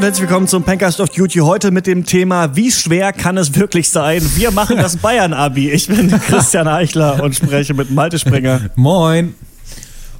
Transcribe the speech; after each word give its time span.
Hallo 0.00 0.06
und 0.06 0.12
herzlich 0.12 0.30
willkommen 0.30 0.48
zum 0.48 0.62
Pencast 0.62 0.98
of 1.00 1.10
Duty. 1.10 1.40
Heute 1.40 1.70
mit 1.70 1.86
dem 1.86 2.06
Thema, 2.06 2.56
wie 2.56 2.70
schwer 2.70 3.12
kann 3.12 3.36
es 3.36 3.54
wirklich 3.54 3.90
sein? 3.90 4.22
Wir 4.34 4.50
machen 4.50 4.78
das 4.78 4.96
Bayern-Abi. 5.02 5.70
Ich 5.70 5.88
bin 5.88 6.08
Christian 6.08 6.66
Eichler 6.68 7.22
und 7.22 7.34
spreche 7.34 7.74
mit 7.74 7.90
Malte 7.90 8.18
Springer. 8.18 8.70
Moin. 8.76 9.34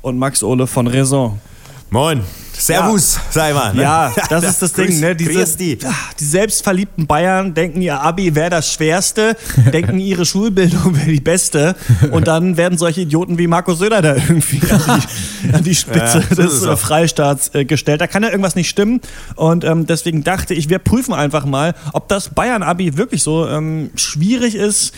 Und 0.02 0.18
Max 0.18 0.42
Ole 0.42 0.66
von 0.66 0.86
Raison. 0.86 1.40
Moin. 1.88 2.20
Servus, 2.60 3.16
ja. 3.16 3.22
sei 3.30 3.52
mal. 3.52 3.74
Ne? 3.74 3.82
Ja, 3.82 4.12
das 4.28 4.44
ist 4.44 4.62
das 4.62 4.72
Ding. 4.72 5.00
Ne? 5.00 5.16
Diese, 5.16 5.56
die. 5.56 5.78
die 6.18 6.24
selbstverliebten 6.24 7.06
Bayern 7.06 7.54
denken, 7.54 7.80
ihr 7.80 8.00
Abi 8.00 8.34
wäre 8.34 8.50
das 8.50 8.72
Schwerste, 8.72 9.36
denken, 9.72 9.98
ihre 9.98 10.26
Schulbildung 10.26 10.96
wäre 10.96 11.10
die 11.10 11.20
beste. 11.20 11.74
Und 12.10 12.28
dann 12.28 12.56
werden 12.56 12.78
solche 12.78 13.02
Idioten 13.02 13.38
wie 13.38 13.46
Markus 13.46 13.78
Söder 13.78 14.02
da 14.02 14.14
irgendwie 14.14 14.60
an 14.70 15.02
die, 15.42 15.52
an 15.54 15.64
die 15.64 15.74
Spitze 15.74 16.22
ja, 16.28 16.34
des 16.34 16.62
äh, 16.62 16.76
Freistaats 16.76 17.54
äh, 17.54 17.64
gestellt. 17.64 18.00
Da 18.00 18.06
kann 18.06 18.22
ja 18.22 18.28
irgendwas 18.28 18.56
nicht 18.56 18.68
stimmen. 18.68 19.00
Und 19.36 19.64
ähm, 19.64 19.86
deswegen 19.86 20.22
dachte 20.22 20.54
ich, 20.54 20.68
wir 20.68 20.78
prüfen 20.78 21.14
einfach 21.14 21.44
mal, 21.44 21.74
ob 21.92 22.08
das 22.08 22.28
Bayern-Abi 22.28 22.96
wirklich 22.96 23.22
so 23.22 23.48
ähm, 23.48 23.90
schwierig 23.96 24.54
ist, 24.54 24.92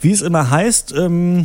wie 0.00 0.12
es 0.12 0.20
immer 0.20 0.50
heißt. 0.50 0.94
Ähm, 0.96 1.44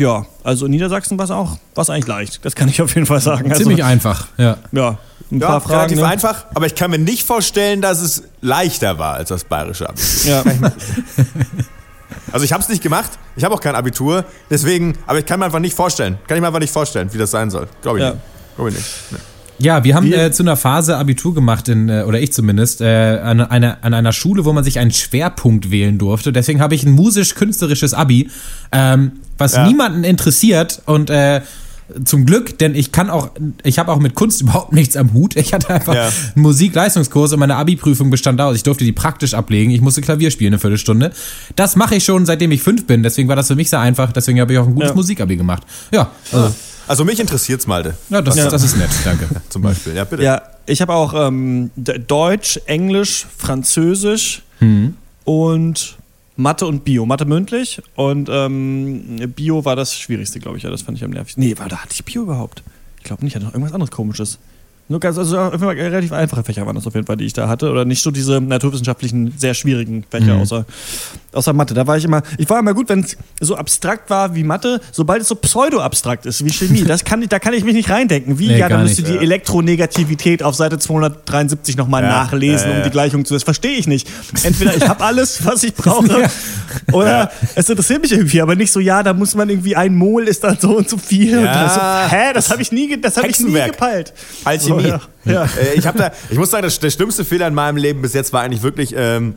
ja, 0.00 0.26
also 0.42 0.66
in 0.66 0.72
Niedersachsen 0.72 1.18
war 1.18 1.26
es 1.26 1.30
auch 1.30 1.58
war's 1.74 1.90
eigentlich 1.90 2.06
leicht. 2.06 2.44
Das 2.44 2.54
kann 2.54 2.68
ich 2.68 2.80
auf 2.82 2.94
jeden 2.94 3.06
Fall 3.06 3.20
sagen. 3.20 3.54
Ziemlich 3.54 3.84
also, 3.84 3.92
einfach, 3.92 4.28
ja. 4.38 4.56
Ja, 4.72 4.98
ein 5.30 5.38
ja, 5.38 5.46
paar 5.46 5.60
Fragen. 5.60 5.74
Relativ 5.74 5.98
ne? 5.98 6.06
einfach, 6.06 6.46
aber 6.54 6.66
ich 6.66 6.74
kann 6.74 6.90
mir 6.90 6.98
nicht 6.98 7.26
vorstellen, 7.26 7.82
dass 7.82 8.00
es 8.00 8.24
leichter 8.40 8.98
war 8.98 9.14
als 9.14 9.28
das 9.28 9.44
bayerische 9.44 9.88
Abitur. 9.88 10.24
Ja. 10.24 10.42
Also 12.32 12.44
ich 12.44 12.52
habe 12.52 12.62
es 12.62 12.68
nicht 12.68 12.82
gemacht, 12.82 13.10
ich 13.34 13.44
habe 13.44 13.54
auch 13.54 13.60
kein 13.60 13.74
Abitur, 13.74 14.24
deswegen, 14.48 14.96
aber 15.06 15.18
ich 15.18 15.26
kann 15.26 15.40
mir 15.40 15.46
einfach 15.46 15.58
nicht 15.58 15.74
vorstellen, 15.74 16.18
kann 16.26 16.36
ich 16.36 16.40
mir 16.40 16.46
einfach 16.46 16.60
nicht 16.60 16.72
vorstellen, 16.72 17.12
wie 17.12 17.18
das 17.18 17.30
sein 17.30 17.50
soll. 17.50 17.66
Glaube 17.82 17.98
ich, 17.98 18.04
ja. 18.04 18.10
nicht. 18.12 18.22
Glaub 18.56 18.68
ich 18.68 18.74
nicht. 18.74 18.86
Nee. 19.10 19.18
Ja, 19.60 19.84
wir 19.84 19.94
haben 19.94 20.12
äh, 20.12 20.32
zu 20.32 20.42
einer 20.42 20.56
Phase 20.56 20.96
Abitur 20.96 21.34
gemacht, 21.34 21.68
in, 21.68 21.88
äh, 21.88 22.04
oder 22.06 22.20
ich 22.20 22.32
zumindest, 22.32 22.80
äh, 22.80 23.20
an, 23.22 23.40
einer, 23.40 23.78
an 23.82 23.94
einer 23.94 24.12
Schule, 24.12 24.44
wo 24.44 24.52
man 24.52 24.64
sich 24.64 24.78
einen 24.78 24.90
Schwerpunkt 24.90 25.70
wählen 25.70 25.98
durfte. 25.98 26.32
Deswegen 26.32 26.60
habe 26.60 26.74
ich 26.74 26.84
ein 26.84 26.92
musisch-künstlerisches 26.92 27.94
Abi, 27.94 28.30
ähm, 28.72 29.12
was 29.38 29.54
ja. 29.54 29.66
niemanden 29.66 30.04
interessiert 30.04 30.82
und 30.86 31.10
äh, 31.10 31.42
zum 32.04 32.26
Glück, 32.26 32.58
denn 32.58 32.74
ich 32.74 32.92
kann 32.92 33.10
auch, 33.10 33.30
ich 33.62 33.78
habe 33.78 33.92
auch 33.92 33.98
mit 33.98 34.14
Kunst 34.14 34.40
überhaupt 34.42 34.72
nichts 34.72 34.96
am 34.96 35.12
Hut. 35.12 35.36
Ich 35.36 35.52
hatte 35.52 35.70
einfach 35.70 35.94
ja. 35.94 36.04
einen 36.04 36.42
Musikleistungskurs 36.42 37.32
und 37.32 37.40
meine 37.40 37.56
Abi-Prüfung 37.56 38.10
bestand 38.10 38.40
aus. 38.40 38.56
Ich 38.56 38.62
durfte 38.62 38.84
die 38.84 38.92
praktisch 38.92 39.34
ablegen. 39.34 39.70
Ich 39.70 39.80
musste 39.80 40.00
Klavier 40.00 40.30
spielen 40.30 40.54
eine 40.54 40.58
Viertelstunde. 40.58 41.12
Das 41.56 41.76
mache 41.76 41.96
ich 41.96 42.04
schon, 42.04 42.26
seitdem 42.26 42.52
ich 42.52 42.62
fünf 42.62 42.86
bin. 42.86 43.02
Deswegen 43.02 43.28
war 43.28 43.36
das 43.36 43.48
für 43.48 43.56
mich 43.56 43.70
sehr 43.70 43.80
einfach. 43.80 44.12
Deswegen 44.12 44.40
habe 44.40 44.52
ich 44.52 44.58
auch 44.58 44.66
ein 44.66 44.74
gutes 44.74 44.90
ja. 44.90 44.96
Musikabi 44.96 45.36
gemacht. 45.36 45.64
Ja. 45.92 46.10
Also. 46.32 46.54
Also 46.90 47.04
mich 47.04 47.20
interessiert's, 47.20 47.68
Malte. 47.68 47.94
Ja, 48.08 48.20
das, 48.20 48.34
ja. 48.34 48.50
das 48.50 48.64
ist 48.64 48.76
nett, 48.76 48.90
danke. 49.04 49.28
Zum 49.48 49.62
Beispiel, 49.62 49.94
ja, 49.94 50.02
bitte. 50.02 50.24
Ja, 50.24 50.42
ich 50.66 50.80
habe 50.82 50.92
auch 50.92 51.14
ähm, 51.14 51.70
Deutsch, 51.76 52.58
Englisch, 52.66 53.28
Französisch 53.38 54.42
hm. 54.58 54.96
und 55.22 55.98
Mathe 56.34 56.66
und 56.66 56.82
Bio. 56.82 57.06
Mathe 57.06 57.26
mündlich 57.26 57.80
und 57.94 58.28
ähm, 58.28 59.20
Bio 59.36 59.64
war 59.64 59.76
das 59.76 59.96
Schwierigste, 59.96 60.40
glaube 60.40 60.58
ich. 60.58 60.64
Ja, 60.64 60.70
das 60.70 60.82
fand 60.82 60.98
ich 60.98 61.04
am 61.04 61.12
nervigsten. 61.12 61.44
Nee, 61.44 61.56
war, 61.58 61.68
da 61.68 61.76
hatte 61.76 61.92
ich 61.92 62.04
Bio 62.04 62.22
überhaupt? 62.22 62.64
Ich 62.98 63.04
glaube 63.04 63.24
nicht, 63.24 63.36
hatte 63.36 63.44
noch 63.44 63.54
irgendwas 63.54 63.72
anderes 63.72 63.92
Komisches. 63.92 64.40
Nur 64.90 64.98
ganz, 64.98 65.16
also 65.18 65.36
relativ 65.38 66.10
einfache 66.10 66.42
Fächer 66.42 66.66
waren 66.66 66.74
das 66.74 66.84
auf 66.84 66.96
jeden 66.96 67.06
Fall, 67.06 67.16
die 67.16 67.24
ich 67.24 67.32
da 67.32 67.46
hatte. 67.46 67.70
Oder 67.70 67.84
nicht 67.84 68.02
so 68.02 68.10
diese 68.10 68.40
naturwissenschaftlichen, 68.40 69.32
sehr 69.38 69.54
schwierigen 69.54 70.02
Fächer, 70.10 70.34
mhm. 70.34 70.40
außer, 70.40 70.66
außer 71.30 71.52
Mathe. 71.52 71.74
Da 71.74 71.86
war 71.86 71.96
ich 71.96 72.04
immer, 72.04 72.22
ich 72.38 72.50
war 72.50 72.58
immer 72.58 72.74
gut, 72.74 72.88
wenn 72.88 73.04
es 73.04 73.16
so 73.40 73.54
abstrakt 73.54 74.10
war 74.10 74.34
wie 74.34 74.42
Mathe, 74.42 74.80
sobald 74.90 75.22
es 75.22 75.28
so 75.28 75.36
pseudo-abstrakt 75.36 76.26
ist 76.26 76.44
wie 76.44 76.50
Chemie, 76.50 76.82
das 76.82 77.04
kann, 77.04 77.24
da 77.28 77.38
kann 77.38 77.54
ich 77.54 77.62
mich 77.62 77.74
nicht 77.74 77.88
reindenken. 77.88 78.40
Wie, 78.40 78.48
nee, 78.48 78.58
ja, 78.58 78.68
dann 78.68 78.82
müsste 78.82 79.04
die 79.04 79.16
Elektronegativität 79.16 80.42
auf 80.42 80.56
Seite 80.56 80.76
273 80.76 81.76
nochmal 81.76 82.02
ja, 82.02 82.08
nachlesen, 82.08 82.66
ja, 82.66 82.72
ja. 82.72 82.78
um 82.78 82.82
die 82.82 82.90
Gleichung 82.90 83.24
zu. 83.24 83.34
Das 83.34 83.44
verstehe 83.44 83.76
ich 83.76 83.86
nicht. 83.86 84.08
Entweder 84.42 84.76
ich 84.76 84.88
habe 84.88 85.04
alles, 85.04 85.46
was 85.46 85.62
ich 85.62 85.72
brauche, 85.72 86.28
oder 86.90 87.30
es 87.54 87.68
interessiert 87.68 88.02
mich 88.02 88.10
irgendwie, 88.10 88.42
aber 88.42 88.56
nicht 88.56 88.72
so, 88.72 88.80
ja, 88.80 89.04
da 89.04 89.14
muss 89.14 89.36
man 89.36 89.48
irgendwie 89.50 89.76
ein 89.76 89.94
Mol 89.94 90.26
ist 90.26 90.42
dann 90.42 90.58
so 90.58 90.78
und 90.78 90.90
so 90.90 90.96
viel. 90.96 91.38
Und 91.38 91.44
so, 91.44 91.80
hä, 92.08 92.32
das 92.34 92.50
habe 92.50 92.60
ich 92.60 92.72
nie, 92.72 93.00
das 93.00 93.16
habe 93.16 93.28
ich 93.28 93.38
nie 93.38 93.52
gepeilt. 93.52 94.12
Alchemie. 94.42 94.79
So, 94.82 94.88
ja. 94.88 95.00
ja. 95.24 95.44
Äh, 95.60 95.74
ich, 95.74 95.84
da, 95.84 96.12
ich 96.30 96.38
muss 96.38 96.50
sagen, 96.50 96.62
das, 96.62 96.78
der 96.78 96.90
schlimmste 96.90 97.24
Fehler 97.24 97.48
in 97.48 97.54
meinem 97.54 97.76
Leben 97.76 98.02
bis 98.02 98.14
jetzt 98.14 98.32
war 98.32 98.42
eigentlich 98.42 98.62
wirklich. 98.62 98.94
Ähm, 98.96 99.34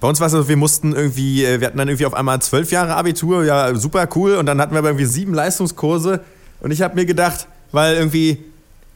bei 0.00 0.08
uns 0.08 0.20
war 0.20 0.26
es 0.26 0.32
so, 0.32 0.48
wir 0.48 0.56
mussten 0.56 0.94
irgendwie, 0.94 1.44
äh, 1.44 1.60
wir 1.60 1.66
hatten 1.66 1.78
dann 1.78 1.88
irgendwie 1.88 2.06
auf 2.06 2.14
einmal 2.14 2.40
zwölf 2.42 2.70
Jahre 2.70 2.94
Abitur, 2.94 3.44
ja, 3.44 3.74
super 3.74 4.08
cool. 4.14 4.36
Und 4.36 4.46
dann 4.46 4.60
hatten 4.60 4.72
wir 4.72 4.78
aber 4.78 4.88
irgendwie 4.88 5.06
sieben 5.06 5.34
Leistungskurse. 5.34 6.20
Und 6.60 6.70
ich 6.70 6.82
habe 6.82 6.94
mir 6.94 7.06
gedacht, 7.06 7.46
weil 7.72 7.96
irgendwie 7.96 8.44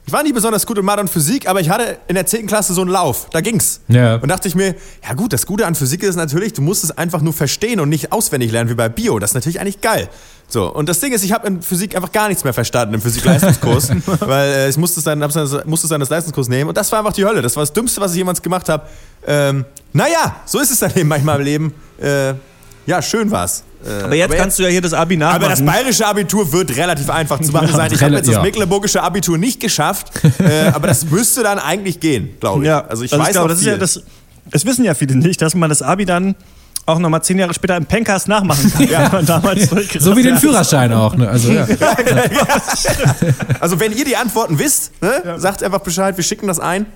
ich 0.08 0.12
war 0.14 0.22
nie 0.22 0.32
besonders 0.32 0.64
gut 0.64 0.78
in 0.78 0.86
Mathe 0.86 1.02
und 1.02 1.10
Physik, 1.10 1.46
aber 1.46 1.60
ich 1.60 1.68
hatte 1.68 1.98
in 2.08 2.14
der 2.14 2.24
10. 2.24 2.46
Klasse 2.46 2.72
so 2.72 2.80
einen 2.80 2.88
Lauf. 2.88 3.28
Da 3.30 3.42
ging's. 3.42 3.82
Ja. 3.88 4.14
Und 4.14 4.28
dachte 4.28 4.48
ich 4.48 4.54
mir, 4.54 4.74
ja 5.06 5.12
gut, 5.12 5.34
das 5.34 5.44
Gute 5.44 5.66
an 5.66 5.74
Physik 5.74 6.02
ist 6.02 6.16
natürlich, 6.16 6.54
du 6.54 6.62
musst 6.62 6.82
es 6.82 6.96
einfach 6.96 7.20
nur 7.20 7.34
verstehen 7.34 7.78
und 7.78 7.90
nicht 7.90 8.10
auswendig 8.10 8.50
lernen 8.50 8.70
wie 8.70 8.74
bei 8.74 8.88
Bio. 8.88 9.18
Das 9.18 9.32
ist 9.32 9.34
natürlich 9.34 9.60
eigentlich 9.60 9.82
geil. 9.82 10.08
So, 10.50 10.72
und 10.72 10.88
das 10.88 10.98
Ding 11.00 11.12
ist, 11.12 11.22
ich 11.24 11.32
habe 11.32 11.46
in 11.46 11.60
Physik 11.60 11.94
einfach 11.94 12.10
gar 12.10 12.28
nichts 12.28 12.42
mehr 12.42 12.54
verstanden 12.54 12.94
im 12.94 13.02
Physik-Leistungskurs, 13.02 13.90
weil 14.20 14.50
äh, 14.50 14.68
ich 14.70 14.78
musste 14.78 15.00
es 15.00 15.04
dann, 15.04 15.18
musste 15.18 15.86
es 15.86 15.88
dann 15.90 16.00
das 16.00 16.08
Leistungskurs 16.08 16.48
nehmen 16.48 16.70
und 16.70 16.76
das 16.76 16.90
war 16.90 17.00
einfach 17.00 17.12
die 17.12 17.24
Hölle. 17.24 17.42
Das 17.42 17.54
war 17.54 17.62
das 17.62 17.72
Dümmste, 17.74 18.00
was 18.00 18.12
ich 18.12 18.16
jemals 18.16 18.40
gemacht 18.40 18.66
habe. 18.70 18.86
Ähm, 19.26 19.66
naja, 19.92 20.36
so 20.46 20.58
ist 20.58 20.70
es 20.70 20.78
dann 20.78 20.92
eben 20.96 21.08
manchmal 21.08 21.38
im 21.38 21.44
Leben. 21.44 21.74
Äh, 22.00 22.32
ja, 22.86 23.02
schön 23.02 23.30
war's. 23.30 23.64
Äh, 23.84 24.04
aber 24.04 24.14
jetzt 24.14 24.30
aber 24.30 24.36
kannst 24.40 24.58
du 24.58 24.62
ja 24.62 24.70
hier 24.70 24.80
das 24.80 24.94
Abi 24.94 25.18
nachmachen. 25.18 25.42
Aber 25.42 25.50
das 25.50 25.62
bayerische 25.62 26.06
Abitur 26.06 26.50
wird 26.50 26.74
relativ 26.74 27.10
einfach 27.10 27.38
zu 27.40 27.52
machen 27.52 27.68
sein. 27.68 27.92
Ich 27.92 28.02
habe 28.02 28.14
jetzt 28.14 28.28
das 28.28 28.42
mecklenburgische 28.42 29.02
Abitur 29.02 29.36
nicht 29.36 29.60
geschafft, 29.60 30.10
äh, 30.38 30.68
aber 30.72 30.86
das 30.86 31.04
müsste 31.04 31.42
dann 31.42 31.58
eigentlich 31.58 32.00
gehen, 32.00 32.30
glaube 32.40 32.62
ich. 32.62 32.68
Ja, 32.68 32.86
also 32.86 33.04
ich 33.04 33.12
also 33.12 33.22
weiß 33.22 33.28
ich 33.28 33.34
glaube, 33.34 33.48
das 33.50 33.58
ist 33.58 33.66
ja 33.66 33.76
das. 33.76 34.02
Es 34.50 34.64
wissen 34.64 34.82
ja 34.82 34.94
viele 34.94 35.14
nicht, 35.14 35.42
dass 35.42 35.54
man 35.54 35.68
das 35.68 35.82
Abi 35.82 36.06
dann 36.06 36.34
auch 36.88 36.98
nochmal 36.98 37.22
zehn 37.22 37.38
Jahre 37.38 37.52
später 37.52 37.76
im 37.76 37.86
Pencast 37.86 38.28
nachmachen 38.28 38.72
kann. 38.72 38.78
Ja. 38.88 39.10
so 39.98 40.16
wie 40.16 40.22
den 40.22 40.38
Führerschein 40.38 40.92
auch. 40.92 41.14
Ne? 41.14 41.28
Also, 41.28 41.52
ja. 41.52 41.66
also 43.60 43.78
wenn 43.78 43.92
ihr 43.92 44.04
die 44.04 44.16
Antworten 44.16 44.58
wisst, 44.58 44.92
ne, 45.02 45.38
sagt 45.38 45.62
einfach 45.62 45.80
Bescheid, 45.80 46.16
wir 46.16 46.24
schicken 46.24 46.46
das 46.46 46.58
ein. 46.58 46.86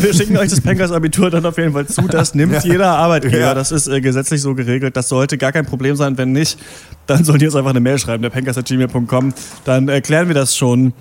Wir 0.00 0.12
schicken 0.12 0.36
euch 0.36 0.50
das 0.50 0.60
Pencast-Abitur 0.60 1.30
dann 1.30 1.46
auf 1.46 1.56
jeden 1.56 1.72
Fall 1.72 1.86
zu. 1.86 2.02
Das 2.02 2.34
nimmt 2.34 2.52
ja. 2.52 2.60
jeder 2.60 2.96
Arbeitgeber. 2.96 3.38
Ja. 3.38 3.54
Das 3.54 3.70
ist 3.72 3.86
äh, 3.86 4.00
gesetzlich 4.00 4.42
so 4.42 4.54
geregelt. 4.54 4.96
Das 4.96 5.08
sollte 5.08 5.38
gar 5.38 5.52
kein 5.52 5.64
Problem 5.64 5.96
sein. 5.96 6.18
Wenn 6.18 6.32
nicht, 6.32 6.58
dann 7.06 7.24
sollt 7.24 7.40
ihr 7.40 7.48
uns 7.48 7.56
einfach 7.56 7.70
eine 7.70 7.80
Mail 7.80 7.98
schreiben, 7.98 8.22
der 8.22 8.30
pencast.gmail.com. 8.30 9.32
Dann 9.64 9.88
erklären 9.88 10.28
wir 10.28 10.34
das 10.34 10.56
schon 10.56 10.92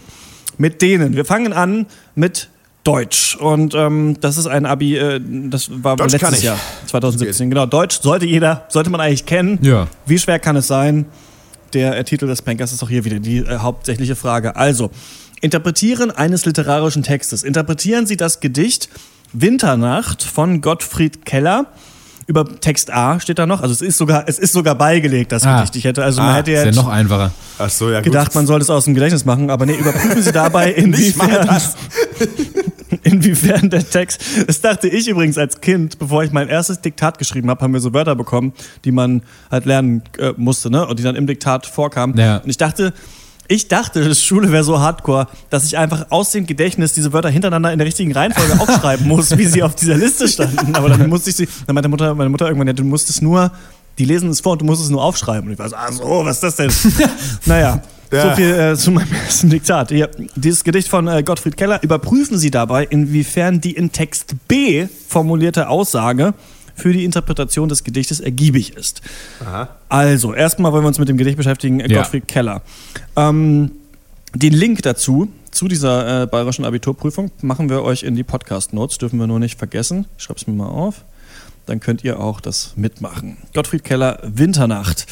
mit 0.57 0.81
denen. 0.81 1.15
Wir 1.15 1.25
fangen 1.25 1.53
an 1.53 1.87
mit 2.15 2.49
Deutsch. 2.87 3.35
Und 3.35 3.75
ähm, 3.75 4.15
das 4.21 4.37
ist 4.37 4.47
ein 4.47 4.65
Abi, 4.65 4.95
äh, 4.97 5.19
das 5.21 5.69
war 5.83 5.97
Deutsch 5.97 6.13
letztes 6.13 6.41
Jahr, 6.41 6.57
2017. 6.85 7.49
Genau, 7.49 7.65
Deutsch 7.65 7.99
sollte 8.01 8.25
jeder, 8.25 8.65
sollte 8.69 8.89
man 8.89 9.01
eigentlich 9.01 9.25
kennen. 9.25 9.59
Ja. 9.61 9.87
Wie 10.05 10.17
schwer 10.17 10.39
kann 10.39 10.55
es 10.55 10.67
sein? 10.67 11.05
Der 11.73 11.97
äh, 11.97 12.03
Titel 12.05 12.27
des 12.27 12.41
Pankers 12.41 12.71
ist 12.71 12.81
auch 12.81 12.89
hier 12.89 13.03
wieder 13.03 13.19
die 13.19 13.39
äh, 13.39 13.57
hauptsächliche 13.57 14.15
Frage. 14.15 14.55
Also, 14.55 14.89
Interpretieren 15.41 16.11
eines 16.11 16.45
literarischen 16.45 17.03
Textes. 17.03 17.43
Interpretieren 17.43 18.07
Sie 18.07 18.17
das 18.17 18.39
Gedicht 18.39 18.89
Winternacht 19.33 20.23
von 20.23 20.61
Gottfried 20.61 21.25
Keller. 21.25 21.65
Über 22.25 22.45
Text 22.59 22.91
A 22.91 23.19
steht 23.19 23.39
da 23.39 23.45
noch, 23.45 23.61
also 23.61 23.73
es 23.73 23.81
ist 23.81 23.97
sogar, 23.97 24.25
es 24.27 24.37
ist 24.37 24.51
sogar 24.51 24.75
beigelegt, 24.75 25.31
das 25.31 25.45
ah. 25.45 25.59
Gedicht. 25.59 25.77
Ich 25.77 25.83
hätte, 25.85 26.03
also 26.03 26.19
ah, 26.19 26.25
man 26.25 26.35
hätte 26.35 26.51
jetzt 26.51 26.65
ja 26.65 26.71
noch 26.71 26.89
einfacher. 26.89 27.31
Ach 27.57 27.69
so, 27.69 27.89
ja, 27.89 28.01
gedacht, 28.01 28.35
man 28.35 28.45
sollte 28.45 28.63
es 28.63 28.69
aus 28.69 28.83
dem 28.83 28.95
Gedächtnis 28.95 29.23
machen, 29.23 29.49
aber 29.49 29.65
nee, 29.65 29.75
überprüfen 29.75 30.21
Sie 30.21 30.33
dabei, 30.33 30.71
inwiefern, 30.73 31.47
inwiefern 33.03 33.69
der 33.69 33.87
Text. 33.87 34.21
Das 34.47 34.61
dachte 34.61 34.87
ich 34.87 35.07
übrigens 35.07 35.37
als 35.37 35.61
Kind, 35.61 35.99
bevor 35.99 36.23
ich 36.23 36.31
mein 36.31 36.49
erstes 36.49 36.81
Diktat 36.81 37.17
geschrieben 37.17 37.49
habe, 37.49 37.61
haben 37.61 37.73
wir 37.73 37.79
so 37.79 37.93
Wörter 37.93 38.15
bekommen, 38.15 38.53
die 38.85 38.91
man 38.91 39.21
halt 39.51 39.65
lernen 39.65 40.03
äh, 40.17 40.33
musste, 40.37 40.69
ne? 40.69 40.85
Und 40.87 40.99
die 40.99 41.03
dann 41.03 41.15
im 41.15 41.27
Diktat 41.27 41.65
vorkamen. 41.65 42.17
Ja. 42.17 42.37
Und 42.37 42.49
ich 42.49 42.57
dachte, 42.57 42.93
ich 43.47 43.67
dachte, 43.69 44.13
Schule 44.13 44.51
wäre 44.51 44.63
so 44.63 44.79
hardcore, 44.79 45.27
dass 45.49 45.65
ich 45.65 45.77
einfach 45.77 46.07
aus 46.09 46.31
dem 46.31 46.45
Gedächtnis 46.45 46.93
diese 46.93 47.13
Wörter 47.13 47.29
hintereinander 47.29 47.71
in 47.71 47.79
der 47.79 47.87
richtigen 47.87 48.11
Reihenfolge 48.11 48.59
aufschreiben 48.59 49.07
muss, 49.07 49.37
wie 49.37 49.45
sie 49.45 49.63
auf 49.63 49.75
dieser 49.75 49.95
Liste 49.95 50.27
standen. 50.27 50.75
Aber 50.75 50.89
dann 50.89 51.07
musste 51.09 51.29
ich 51.29 51.35
sie, 51.37 51.47
dann 51.65 51.73
meinte 51.73 51.89
Mutter, 51.89 52.13
meine 52.13 52.29
Mutter 52.29 52.47
irgendwann, 52.47 52.67
ja, 52.67 52.73
du 52.73 52.83
musst 52.83 53.09
es 53.09 53.21
nur, 53.21 53.51
die 53.97 54.05
lesen 54.05 54.29
es 54.29 54.41
vor 54.41 54.53
und 54.53 54.61
du 54.61 54.65
musst 54.65 54.83
es 54.83 54.89
nur 54.89 55.03
aufschreiben. 55.03 55.47
Und 55.47 55.53
ich 55.53 55.59
war 55.59 55.69
so, 55.69 55.75
ah 55.75 55.91
so, 55.91 56.25
was 56.25 56.43
ist 56.43 56.43
das 56.43 56.55
denn? 56.57 56.71
naja. 57.45 57.81
Ja. 58.11 58.29
So 58.29 58.35
viel 58.35 58.53
äh, 58.53 58.75
zu 58.75 58.91
meinem 58.91 59.11
ersten 59.25 59.49
Diktat. 59.49 59.89
Hier, 59.89 60.09
dieses 60.35 60.63
Gedicht 60.63 60.87
von 60.87 61.07
äh, 61.07 61.23
Gottfried 61.23 61.57
Keller. 61.57 61.81
Überprüfen 61.83 62.37
Sie 62.37 62.51
dabei, 62.51 62.85
inwiefern 62.85 63.61
die 63.61 63.71
in 63.71 63.91
Text 63.91 64.35
B 64.47 64.87
formulierte 65.07 65.69
Aussage 65.69 66.33
für 66.75 66.93
die 66.93 67.03
Interpretation 67.03 67.69
des 67.69 67.83
Gedichtes 67.83 68.19
ergiebig 68.19 68.77
ist. 68.77 69.01
Aha. 69.43 69.69
Also, 69.89 70.33
erstmal 70.33 70.71
wollen 70.71 70.83
wir 70.83 70.89
uns 70.89 70.99
mit 70.99 71.09
dem 71.09 71.17
Gedicht 71.17 71.37
beschäftigen, 71.37 71.79
ja. 71.79 71.87
Gottfried 71.87 72.27
Keller. 72.27 72.61
Ähm, 73.15 73.71
den 74.35 74.53
Link 74.53 74.83
dazu, 74.83 75.29
zu 75.51 75.67
dieser 75.67 76.23
äh, 76.23 76.25
bayerischen 76.27 76.65
Abiturprüfung, 76.65 77.31
machen 77.41 77.69
wir 77.69 77.81
euch 77.81 78.03
in 78.03 78.15
die 78.15 78.23
Podcast-Notes, 78.23 78.99
dürfen 78.99 79.19
wir 79.19 79.25
nur 79.25 79.39
nicht 79.39 79.57
vergessen. 79.57 80.05
Ich 80.17 80.23
schreibe 80.23 80.39
es 80.39 80.45
mir 80.45 80.53
mal 80.53 80.67
auf. 80.67 81.03
Dann 81.65 81.79
könnt 81.79 82.03
ihr 82.03 82.19
auch 82.19 82.39
das 82.39 82.73
mitmachen. 82.75 83.37
Gottfried 83.53 83.83
Keller, 83.83 84.19
Winternacht. 84.23 85.07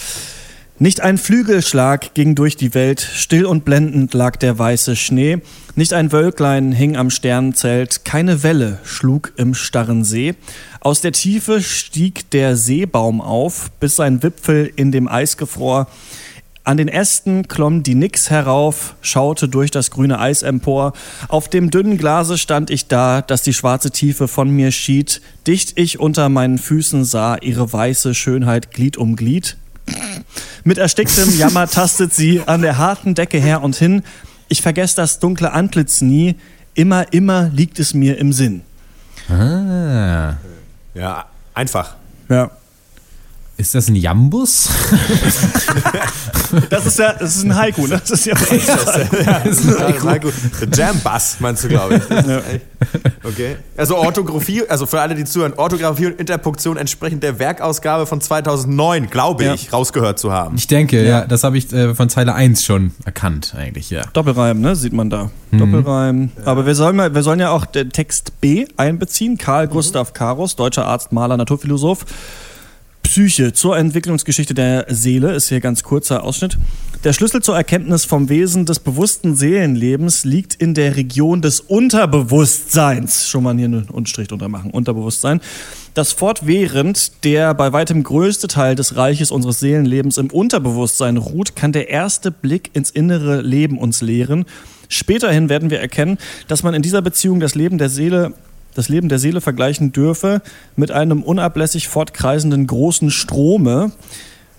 Nicht 0.77 1.00
ein 1.00 1.18
Flügelschlag 1.18 2.13
ging 2.16 2.36
durch 2.36 2.57
die 2.57 2.74
Welt, 2.74 3.00
still 3.00 3.45
und 3.45 3.63
blendend 3.63 4.13
lag 4.13 4.36
der 4.36 4.60
weiße 4.60 4.98
Schnee, 4.98 5.38
nicht 5.77 5.94
ein 5.94 6.12
Wölklein 6.12 6.74
hing 6.74 6.98
am 6.98 7.10
Sternenzelt, 7.10 8.04
keine 8.04 8.44
Welle 8.44 8.80
schlug 8.83 9.31
im 9.38 9.54
starren 9.54 10.04
See. 10.04 10.36
Aus 10.81 11.00
der 11.00 11.13
Tiefe 11.13 11.62
stieg 11.62 12.30
der 12.31 12.57
Seebaum 12.57 13.22
auf, 13.22 13.72
bis 13.80 13.95
sein 13.95 14.22
Wipfel 14.22 14.69
in 14.75 14.92
dem 14.92 15.07
Eis 15.07 15.38
gefror. 15.38 15.88
An 16.66 16.75
den 16.75 16.89
Ästen 16.89 17.48
klomm 17.48 17.81
die 17.81 17.95
Nix 17.95 18.30
herauf, 18.30 18.95
schaute 19.00 19.48
durch 19.48 19.72
das 19.72 19.92
grüne 19.92 20.19
Eis 20.19 20.42
empor. 20.42 20.92
Auf 21.30 21.48
dem 21.48 21.72
dünnen 21.72 21.98
Glase 21.98 22.38
stand 22.38 22.69
ich 22.69 22.88
da, 22.88 23.22
dass 23.22 23.44
die 23.44 23.54
schwarze 23.54 23.92
Tiefe 23.92 24.27
von 24.27 24.50
mir 24.50 24.72
schied. 24.72 25.22
Dicht 25.48 25.80
ich 25.80 26.01
unter 26.01 26.27
meinen 26.27 26.57
Füßen 26.57 27.06
sah 27.06 27.38
ihre 27.38 27.72
weiße 27.72 28.13
Schönheit 28.13 28.72
Glied 28.72 28.98
um 28.98 29.16
Glied. 29.16 29.56
Mit 30.64 30.78
ersticktem 30.78 31.38
Jammer 31.38 31.68
tastet 31.70 32.14
sie 32.14 32.42
an 32.46 32.62
der 32.62 32.78
harten 32.78 33.16
Decke 33.16 33.38
her 33.38 33.62
und 33.62 33.76
hin. 33.76 34.04
Ich 34.48 34.62
vergesse 34.62 34.96
das 34.96 35.20
dunkle 35.20 35.52
Antlitz 35.52 36.02
nie. 36.02 36.36
Immer, 36.74 37.14
immer 37.14 37.50
liegt 37.50 37.80
es 37.80 37.94
mir 37.94 38.18
im 38.18 38.34
Sinn. 38.34 38.62
Ah. 39.30 40.36
Ja, 40.94 41.26
einfach. 41.54 41.96
Ja. 42.30 42.52
Ist 43.57 43.74
das 43.74 43.88
ein 43.88 43.96
Jambus? 43.96 44.69
das 46.69 46.86
ist 46.86 47.00
ja, 47.00 47.13
das 47.13 47.38
ist 47.38 47.46
ein 47.46 47.56
Haiku, 47.56 47.88
ne? 47.88 48.02
Das 48.02 48.12
ist 48.12 48.25
ja, 48.25 48.34
das 48.34 48.52
ist 48.52 49.80
ein 49.80 50.04
Haiku. 50.04 50.28
Jam-Bass, 50.74 51.38
meinst 51.40 51.63
du, 51.63 51.69
glaube 51.69 51.96
ich. 51.96 52.10
Ja. 52.10 52.42
Okay. 53.24 53.56
Also 53.78 53.96
Orthographie, 53.96 54.63
also 54.68 54.86
für 54.86 55.00
alle, 55.00 55.16
die 55.16 55.24
zuhören, 55.24 55.54
Orthographie 55.56 56.07
und 56.07 56.19
Interpunktion 56.19 56.75
entsprechend 56.75 57.24
der 57.24 57.40
Werkausgabe 57.40 58.06
von 58.06 58.19
2009, 58.19 59.10
glaube 59.10 59.46
ich, 59.46 59.66
ja. 59.66 59.72
rausgehört 59.72 60.19
zu 60.19 60.34
haben. 60.34 60.58
Ich 60.58 60.68
denke, 60.68 61.01
ja, 61.01 61.22
ja 61.22 61.25
das 61.25 61.46
habe 61.46 61.58
ich 61.58 61.72
äh, 61.72 61.96
von 61.96 62.10
Zeile 62.10 62.36
1 62.36 62.66
schon 62.66 62.92
erkannt, 63.06 63.56
eigentlich, 63.58 63.90
ja. 63.90 64.01
Doppelreim, 64.12 64.60
ne? 64.60 64.75
Sieht 64.75 64.92
man 64.92 65.10
da. 65.10 65.31
Mhm. 65.51 65.60
Doppelreim. 65.60 66.31
Aber 66.44 66.66
wir 66.66 66.75
sollen, 66.75 66.98
wir 66.98 67.24
sollen 67.24 67.40
ja 67.40 67.51
auch 67.51 67.66
den 67.66 67.92
Text 67.92 68.42
B 68.42 68.66
einbeziehen. 68.75 69.38
Karl 69.38 69.68
mhm. 69.68 69.72
Gustav 69.72 70.12
Karus, 70.12 70.58
deutscher 70.58 70.86
Arzt, 70.86 71.13
Maler, 71.13 71.38
Naturphilosoph. 71.38 72.06
Psyche 73.15 73.53
zur 73.53 73.77
Entwicklungsgeschichte 73.77 74.53
der 74.53 74.88
Seele 74.89 75.31
ist 75.31 75.47
hier 75.47 75.62
ganz 75.62 75.83
kurzer 75.83 76.25
Ausschnitt. 76.25 76.57
Der 77.06 77.13
Schlüssel 77.13 77.41
zur 77.41 77.56
Erkenntnis 77.56 78.03
vom 78.03 78.27
Wesen 78.27 78.65
des 78.65 78.79
bewussten 78.79 79.38
Seelenlebens 79.38 80.25
liegt 80.25 80.53
in 80.56 80.73
der 80.73 80.97
Region 80.97 81.41
des 81.41 81.62
Unterbewusstseins. 81.62 83.29
Schon 83.29 83.44
mal 83.44 83.56
hier 83.56 83.67
einen 83.67 83.88
Unterstrich 83.88 84.27
drunter 84.27 84.50
machen. 84.50 84.69
Unterbewusstsein. 84.69 85.39
Das 85.94 86.12
fortwährend 86.12 87.23
der 87.23 87.53
bei 87.53 87.71
weitem 87.71 88.03
größte 88.03 88.50
Teil 88.50 88.75
des 88.75 88.97
Reiches 88.97 89.31
unseres 89.31 89.62
Seelenlebens 89.62 90.17
im 90.17 90.29
Unterbewusstsein 90.29 91.15
ruht, 91.15 91.56
kann 91.56 91.71
der 91.71 91.88
erste 91.88 92.31
Blick 92.31 92.71
ins 92.73 92.91
innere 92.91 93.39
Leben 93.39 93.77
uns 93.77 94.01
lehren. 94.01 94.44
Späterhin 94.89 95.47
werden 95.47 95.69
wir 95.69 95.79
erkennen, 95.79 96.17
dass 96.50 96.63
man 96.63 96.73
in 96.73 96.81
dieser 96.81 97.01
Beziehung 97.01 97.39
das 97.39 97.56
Leben 97.56 97.77
der 97.77 97.88
Seele 97.88 98.33
das 98.75 98.89
Leben 98.89 99.10
der 99.10 99.18
Seele 99.18 99.42
vergleichen 99.42 99.92
dürfe 99.92 100.42
mit 100.75 100.92
einem 100.92 101.24
unablässig 101.24 101.88
fortkreisenden 101.88 102.68
großen 102.68 103.10
Strome, 103.10 103.92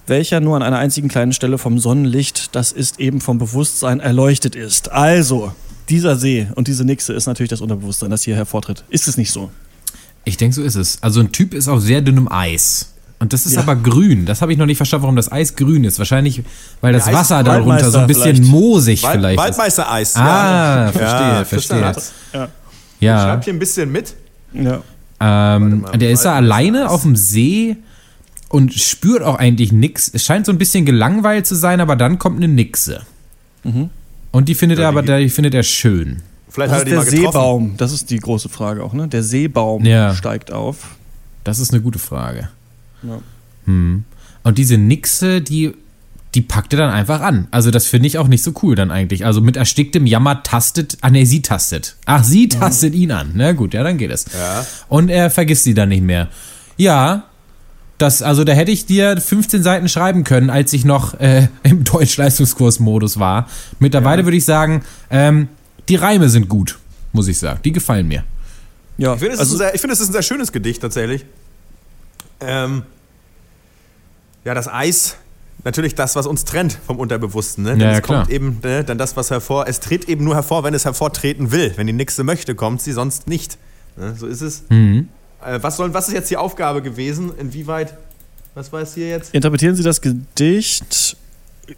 welcher 0.08 0.40
nur 0.40 0.56
an 0.56 0.62
einer 0.62 0.78
einzigen 0.78 1.08
kleinen 1.08 1.32
Stelle 1.32 1.58
vom 1.58 1.78
Sonnenlicht, 1.78 2.54
das 2.56 2.72
ist 2.72 2.98
eben 2.98 3.20
vom 3.20 3.38
Bewusstsein 3.38 4.00
erleuchtet 4.00 4.56
ist. 4.56 4.90
Also, 4.90 5.52
dieser 5.88 6.16
See 6.16 6.48
und 6.54 6.66
diese 6.66 6.84
Nixe 6.84 7.12
ist 7.12 7.26
natürlich 7.26 7.50
das 7.50 7.60
Unterbewusstsein, 7.60 8.10
das 8.10 8.22
hier 8.22 8.34
hervortritt. 8.34 8.84
Ist 8.88 9.06
es 9.06 9.16
nicht 9.16 9.30
so? 9.30 9.50
Ich 10.24 10.36
denke, 10.36 10.54
so 10.56 10.62
ist 10.62 10.74
es. 10.74 10.98
Also 11.02 11.20
ein 11.20 11.30
Typ 11.30 11.54
ist 11.54 11.68
auf 11.68 11.80
sehr 11.80 12.00
dünnem 12.00 12.30
Eis. 12.30 12.92
Und 13.18 13.32
das 13.32 13.46
ist 13.46 13.54
ja. 13.54 13.60
aber 13.60 13.76
grün. 13.76 14.26
Das 14.26 14.42
habe 14.42 14.52
ich 14.52 14.58
noch 14.58 14.66
nicht 14.66 14.76
verstanden, 14.76 15.04
warum 15.04 15.16
das 15.16 15.32
Eis 15.32 15.56
grün 15.56 15.84
ist. 15.84 15.98
Wahrscheinlich, 15.98 16.42
weil 16.80 16.92
das 16.92 17.10
Wasser 17.10 17.42
darunter 17.42 17.90
so 17.90 17.98
ein 17.98 18.06
bisschen 18.06 18.36
vielleicht. 18.36 18.50
moosig 18.50 19.02
Wald, 19.04 19.20
vielleicht 19.20 19.38
Waldmeister-Eis. 19.38 20.16
Ah, 20.16 20.86
ja. 20.86 20.92
verstehe, 20.92 21.28
ja, 21.28 21.44
verstehe. 21.44 22.48
Ja. 23.06 23.16
Ich 23.16 23.22
schreibe 23.22 23.44
hier 23.44 23.52
ein 23.54 23.58
bisschen 23.58 23.92
mit. 23.92 24.14
Ja. 24.52 24.82
Ähm, 25.18 25.80
mal, 25.80 25.96
der 25.96 26.10
ist 26.10 26.24
da 26.24 26.34
alleine 26.34 26.90
auf 26.90 27.02
dem 27.02 27.16
See 27.16 27.76
und 28.48 28.74
spürt 28.74 29.22
auch 29.22 29.36
eigentlich 29.36 29.72
nichts. 29.72 30.10
Es 30.12 30.24
scheint 30.24 30.46
so 30.46 30.52
ein 30.52 30.58
bisschen 30.58 30.84
gelangweilt 30.84 31.46
zu 31.46 31.54
sein, 31.54 31.80
aber 31.80 31.96
dann 31.96 32.18
kommt 32.18 32.36
eine 32.36 32.48
Nixe. 32.48 33.02
Mhm. 33.64 33.90
Und 34.30 34.48
die 34.48 34.54
findet 34.54 34.78
ja, 34.78 34.84
er 34.84 34.88
aber 34.88 35.02
die 35.02 35.30
findet 35.30 35.54
er 35.54 35.62
schön. 35.62 36.22
Vielleicht 36.48 36.72
das 36.72 36.80
hat 36.80 36.88
er 36.88 37.00
ist 37.00 37.12
der 37.12 37.18
Seebaum. 37.20 37.74
Das 37.76 37.92
ist 37.92 38.10
die 38.10 38.18
große 38.18 38.48
Frage 38.48 38.82
auch, 38.84 38.92
ne? 38.92 39.08
Der 39.08 39.22
Seebaum 39.22 39.84
ja. 39.84 40.14
steigt 40.14 40.52
auf. 40.52 40.96
Das 41.44 41.58
ist 41.58 41.72
eine 41.72 41.82
gute 41.82 41.98
Frage. 41.98 42.48
Ja. 43.02 43.18
Hm. 43.66 44.04
Und 44.42 44.58
diese 44.58 44.78
Nixe, 44.78 45.40
die 45.40 45.74
die 46.36 46.42
packt 46.42 46.74
er 46.74 46.78
dann 46.78 46.90
einfach 46.90 47.22
an. 47.22 47.48
Also 47.50 47.70
das 47.70 47.86
finde 47.86 48.06
ich 48.06 48.18
auch 48.18 48.28
nicht 48.28 48.42
so 48.42 48.52
cool 48.62 48.74
dann 48.74 48.90
eigentlich. 48.90 49.24
Also 49.24 49.40
mit 49.40 49.56
ersticktem 49.56 50.06
Jammer 50.06 50.42
tastet, 50.42 50.98
ah 51.00 51.08
ne, 51.08 51.24
sie 51.24 51.40
tastet. 51.40 51.96
Ach, 52.04 52.22
sie 52.22 52.44
mhm. 52.44 52.50
tastet 52.50 52.94
mhm. 52.94 53.00
ihn 53.00 53.10
an. 53.10 53.30
Na 53.34 53.52
gut, 53.52 53.72
ja, 53.72 53.82
dann 53.82 53.96
geht 53.96 54.10
es. 54.10 54.26
Ja. 54.38 54.66
Und 54.88 55.08
er 55.08 55.30
vergisst 55.30 55.64
sie 55.64 55.72
dann 55.72 55.88
nicht 55.88 56.02
mehr. 56.02 56.28
Ja, 56.76 57.24
das, 57.96 58.20
also 58.20 58.44
da 58.44 58.52
hätte 58.52 58.70
ich 58.70 58.84
dir 58.84 59.18
15 59.18 59.62
Seiten 59.62 59.88
schreiben 59.88 60.24
können, 60.24 60.50
als 60.50 60.74
ich 60.74 60.84
noch 60.84 61.18
äh, 61.18 61.48
im 61.62 61.84
Deutsch-Leistungskurs-Modus 61.84 63.18
war. 63.18 63.48
Mittlerweile 63.78 64.20
ja. 64.20 64.26
würde 64.26 64.36
ich 64.36 64.44
sagen, 64.44 64.84
ähm, 65.10 65.48
die 65.88 65.96
Reime 65.96 66.28
sind 66.28 66.50
gut, 66.50 66.78
muss 67.12 67.28
ich 67.28 67.38
sagen. 67.38 67.60
Die 67.64 67.72
gefallen 67.72 68.08
mir. 68.08 68.24
Ja, 68.98 69.14
ich 69.14 69.20
finde, 69.20 69.34
es, 69.34 69.40
also, 69.40 69.56
find, 69.56 69.90
es 69.90 70.00
ist 70.00 70.10
ein 70.10 70.12
sehr 70.12 70.22
schönes 70.22 70.52
Gedicht 70.52 70.82
tatsächlich. 70.82 71.24
Ähm, 72.40 72.82
ja, 74.44 74.52
das 74.52 74.68
Eis 74.68 75.16
natürlich 75.64 75.94
das, 75.94 76.16
was 76.16 76.26
uns 76.26 76.44
trennt 76.44 76.78
vom 76.86 76.98
Unterbewussten. 76.98 77.64
Ne? 77.64 77.76
Ja, 77.76 77.92
es 77.92 78.02
klar. 78.02 78.20
kommt 78.20 78.30
eben 78.32 78.58
ne, 78.62 78.84
dann 78.84 78.98
das, 78.98 79.16
was 79.16 79.30
hervor. 79.30 79.66
Es 79.68 79.80
tritt 79.80 80.08
eben 80.08 80.24
nur 80.24 80.34
hervor, 80.34 80.64
wenn 80.64 80.74
es 80.74 80.84
hervortreten 80.84 81.50
will. 81.52 81.72
Wenn 81.76 81.86
die 81.86 81.92
Nixe 81.92 82.24
möchte, 82.24 82.54
kommt 82.54 82.82
sie 82.82 82.92
sonst 82.92 83.28
nicht. 83.28 83.58
Ne? 83.96 84.14
So 84.16 84.26
ist 84.26 84.42
es. 84.42 84.64
Mhm. 84.68 85.08
Äh, 85.44 85.58
was, 85.62 85.76
soll, 85.76 85.92
was 85.94 86.08
ist 86.08 86.14
jetzt 86.14 86.30
die 86.30 86.36
Aufgabe 86.36 86.82
gewesen? 86.82 87.32
Inwieweit? 87.38 87.94
Was 88.54 88.72
war 88.72 88.80
es 88.80 88.94
hier 88.94 89.08
jetzt? 89.08 89.34
Interpretieren 89.34 89.76
Sie 89.76 89.82
das 89.82 90.00
Gedicht. 90.00 91.16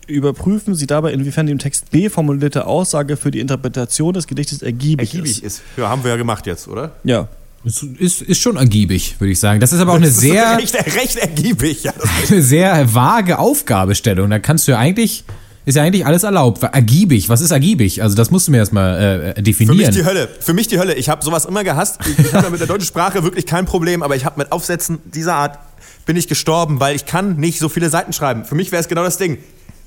Überprüfen 0.07 0.75
Sie 0.75 0.87
dabei, 0.87 1.13
inwiefern 1.13 1.47
die 1.47 1.53
im 1.53 1.59
Text 1.59 1.91
B 1.91 2.09
formulierte 2.09 2.67
Aussage 2.67 3.17
für 3.17 3.31
die 3.31 3.41
Interpretation 3.41 4.13
des 4.13 4.27
Gedichtes 4.27 4.63
ergiebig, 4.63 5.09
ergiebig 5.09 5.43
ist. 5.43 5.59
ist. 5.59 5.63
Ja, 5.77 5.89
haben 5.89 6.05
wir 6.05 6.11
ja 6.11 6.17
gemacht 6.17 6.47
jetzt, 6.47 6.69
oder? 6.69 6.93
Ja. 7.05 7.29
Ist, 7.65 8.23
ist 8.23 8.41
schon 8.41 8.57
ergiebig, 8.57 9.17
würde 9.19 9.33
ich 9.33 9.41
sagen. 9.41 9.61
Das 9.61 9.73
ist 9.73 9.81
aber 9.81 9.93
auch 9.93 9.97
eine 9.97 10.11
sehr. 10.11 10.57
Recht, 10.59 10.75
recht 10.75 11.17
ergiebig, 11.17 11.83
ja. 11.83 11.93
Eine 12.31 12.41
sehr 12.43 12.95
vage 12.95 13.39
Aufgabestellung. 13.39 14.31
Da 14.31 14.39
kannst 14.39 14.69
du 14.69 14.73
ja 14.73 14.79
eigentlich. 14.79 15.25
Ist 15.65 15.75
ja 15.75 15.83
eigentlich 15.83 16.07
alles 16.07 16.23
erlaubt. 16.23 16.63
Ergiebig, 16.63 17.29
was 17.29 17.43
ist 17.43 17.51
ergiebig? 17.51 18.03
Also, 18.03 18.17
das 18.17 18.31
musst 18.31 18.49
du 18.49 18.53
mir 18.53 18.57
erstmal 18.57 19.35
äh, 19.37 19.43
definieren. 19.43 19.79
Für 19.79 19.85
mich 19.85 19.95
die 19.95 20.05
Hölle. 20.05 20.29
Für 20.41 20.55
mich 20.55 20.69
die 20.69 20.79
Hölle. 20.79 20.95
Ich 20.95 21.11
habe 21.11 21.23
sowas 21.23 21.45
immer 21.45 21.63
gehasst. 21.63 21.99
Ich, 22.09 22.19
ich 22.19 22.33
habe 22.33 22.49
mit 22.49 22.61
der 22.61 22.69
deutschen 22.69 22.87
Sprache 22.87 23.23
wirklich 23.23 23.45
kein 23.45 23.67
Problem, 23.67 24.03
aber 24.03 24.17
ich 24.17 24.25
habe 24.25 24.39
mit 24.39 24.51
Aufsätzen 24.51 24.99
dieser 25.13 25.35
Art 25.35 25.59
bin 26.07 26.17
ich 26.17 26.27
gestorben, 26.27 26.81
weil 26.81 26.97
ich 26.97 27.05
kann 27.05 27.37
nicht 27.37 27.59
so 27.59 27.69
viele 27.69 27.91
Seiten 27.91 28.15
schreiben. 28.15 28.47
Für 28.47 28.55
mich 28.55 28.73
wäre 28.73 28.81
es 28.81 28.89
genau 28.89 29.03
das 29.03 29.19
Ding. 29.19 29.37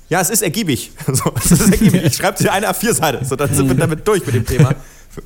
Ja, 0.08 0.20
es 0.20 0.30
ist 0.30 0.42
ergiebig. 0.42 0.92
So, 1.12 1.32
es 1.36 1.50
ist 1.50 1.70
ergiebig. 1.72 2.04
Ich 2.04 2.14
schreibe 2.14 2.36
dir 2.40 2.52
eine 2.52 2.70
A4-Seite. 2.70 3.24
So, 3.24 3.34
dann 3.34 3.52
sind 3.52 3.66
wir 3.66 3.74
damit 3.74 4.06
durch 4.06 4.24
mit 4.24 4.36
dem 4.36 4.46
Thema. 4.46 4.74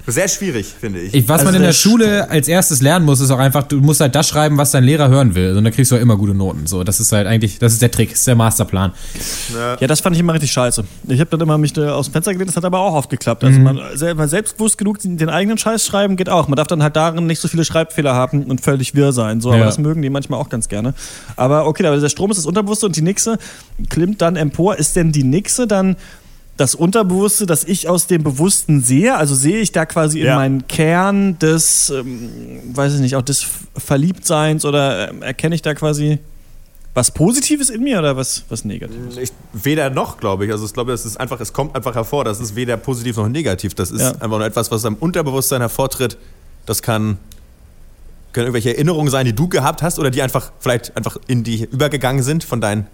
Sehr 0.06 0.26
schwierig, 0.26 0.66
finde 0.80 1.00
ich. 1.00 1.14
ich 1.14 1.28
was 1.28 1.40
also 1.40 1.52
man 1.52 1.54
in 1.54 1.62
der 1.62 1.72
Schule 1.72 2.28
als 2.28 2.48
erstes 2.48 2.82
lernen 2.82 3.04
muss, 3.04 3.20
ist 3.20 3.30
auch 3.30 3.38
einfach, 3.38 3.62
du 3.62 3.76
musst 3.76 4.00
halt 4.00 4.16
das 4.16 4.26
schreiben, 4.26 4.58
was 4.58 4.72
dein 4.72 4.82
Lehrer 4.82 5.08
hören 5.08 5.36
will. 5.36 5.56
Und 5.56 5.62
dann 5.62 5.72
kriegst 5.72 5.92
du 5.92 5.94
halt 5.94 6.02
immer 6.02 6.16
gute 6.16 6.34
Noten. 6.34 6.66
So, 6.66 6.82
das 6.82 6.98
ist 6.98 7.12
halt 7.12 7.28
eigentlich, 7.28 7.60
das 7.60 7.72
ist 7.72 7.82
der 7.82 7.90
Trick, 7.92 8.10
das 8.10 8.18
ist 8.18 8.26
der 8.26 8.34
Masterplan. 8.34 8.92
Ja, 9.54 9.86
das 9.86 10.00
fand 10.00 10.16
ich 10.16 10.20
immer 10.20 10.34
richtig 10.34 10.50
scheiße. 10.50 10.82
Ich 11.06 11.20
habe 11.20 11.30
dann 11.30 11.40
immer 11.40 11.56
mich 11.56 11.78
aus 11.78 12.06
dem 12.06 12.12
Fenster 12.12 12.32
gelehnt, 12.32 12.48
das 12.48 12.56
hat 12.56 12.64
aber 12.64 12.80
auch 12.80 12.94
oft 12.94 13.10
geklappt. 13.10 13.44
Also 13.44 13.58
mhm. 13.58 13.64
man 13.64 13.80
selber 13.94 14.26
selbstbewusst 14.26 14.76
genug 14.76 14.98
den 15.00 15.28
eigenen 15.28 15.56
Scheiß 15.56 15.86
schreiben 15.86 16.16
geht 16.16 16.28
auch. 16.28 16.48
Man 16.48 16.56
darf 16.56 16.66
dann 16.66 16.82
halt 16.82 16.96
darin 16.96 17.26
nicht 17.26 17.40
so 17.40 17.46
viele 17.46 17.64
Schreibfehler 17.64 18.14
haben 18.14 18.42
und 18.44 18.60
völlig 18.60 18.96
wirr 18.96 19.12
sein. 19.12 19.40
So, 19.40 19.50
aber 19.50 19.58
ja. 19.58 19.64
das 19.66 19.78
mögen 19.78 20.02
die 20.02 20.10
manchmal 20.10 20.40
auch 20.40 20.48
ganz 20.48 20.68
gerne. 20.68 20.94
Aber 21.36 21.66
okay, 21.66 21.86
aber 21.86 21.96
der 21.96 22.08
Strom 22.08 22.30
ist 22.32 22.38
das 22.38 22.46
Unterbewusste 22.46 22.86
und 22.86 22.96
die 22.96 23.02
Nixe 23.02 23.38
klimmt 23.88 24.20
dann 24.20 24.34
empor. 24.34 24.76
Ist 24.76 24.96
denn 24.96 25.12
die 25.12 25.22
Nixe 25.22 25.68
dann 25.68 25.96
das 26.56 26.74
Unterbewusste, 26.74 27.46
das 27.46 27.64
ich 27.64 27.88
aus 27.88 28.06
dem 28.06 28.22
Bewussten 28.22 28.80
sehe. 28.82 29.16
Also 29.16 29.34
sehe 29.34 29.58
ich 29.58 29.72
da 29.72 29.84
quasi 29.84 30.20
ja. 30.20 30.32
in 30.32 30.36
meinen 30.36 30.68
Kern 30.68 31.38
des, 31.38 31.90
ähm, 31.90 32.30
weiß 32.72 32.94
ich 32.94 33.00
nicht, 33.00 33.16
auch 33.16 33.22
des 33.22 33.46
Verliebtseins 33.76 34.64
oder 34.64 35.12
äh, 35.12 35.26
erkenne 35.26 35.54
ich 35.54 35.62
da 35.62 35.74
quasi 35.74 36.18
was 36.94 37.10
Positives 37.10 37.68
in 37.68 37.82
mir 37.82 37.98
oder 37.98 38.16
was, 38.16 38.44
was 38.48 38.64
Negatives? 38.64 39.18
Ich, 39.18 39.30
weder 39.52 39.90
noch, 39.90 40.18
glaube 40.18 40.46
ich. 40.46 40.50
Also 40.50 40.64
ich 40.64 40.72
glaube, 40.72 40.92
es 40.92 41.04
ist 41.04 41.20
einfach, 41.20 41.40
es 41.40 41.52
kommt 41.52 41.76
einfach 41.76 41.94
hervor. 41.94 42.24
Das 42.24 42.40
ist 42.40 42.56
weder 42.56 42.78
positiv 42.78 43.18
noch 43.18 43.28
negativ. 43.28 43.74
Das 43.74 43.90
ist 43.90 44.00
ja. 44.00 44.12
einfach 44.12 44.38
nur 44.38 44.46
etwas, 44.46 44.70
was 44.70 44.84
am 44.86 44.94
Unterbewusstsein 44.94 45.60
hervortritt. 45.60 46.16
Das 46.64 46.80
kann 46.80 47.18
können 48.36 48.48
irgendwelche 48.48 48.74
Erinnerungen 48.74 49.10
sein, 49.10 49.24
die 49.24 49.32
du 49.32 49.48
gehabt 49.48 49.82
hast 49.82 49.98
oder 49.98 50.10
die 50.10 50.20
einfach 50.20 50.52
vielleicht 50.60 50.94
einfach 50.94 51.16
in 51.26 51.42
die 51.42 51.64
übergegangen 51.64 52.22
sind 52.22 52.44
von 52.44 52.60
deinen 52.60 52.86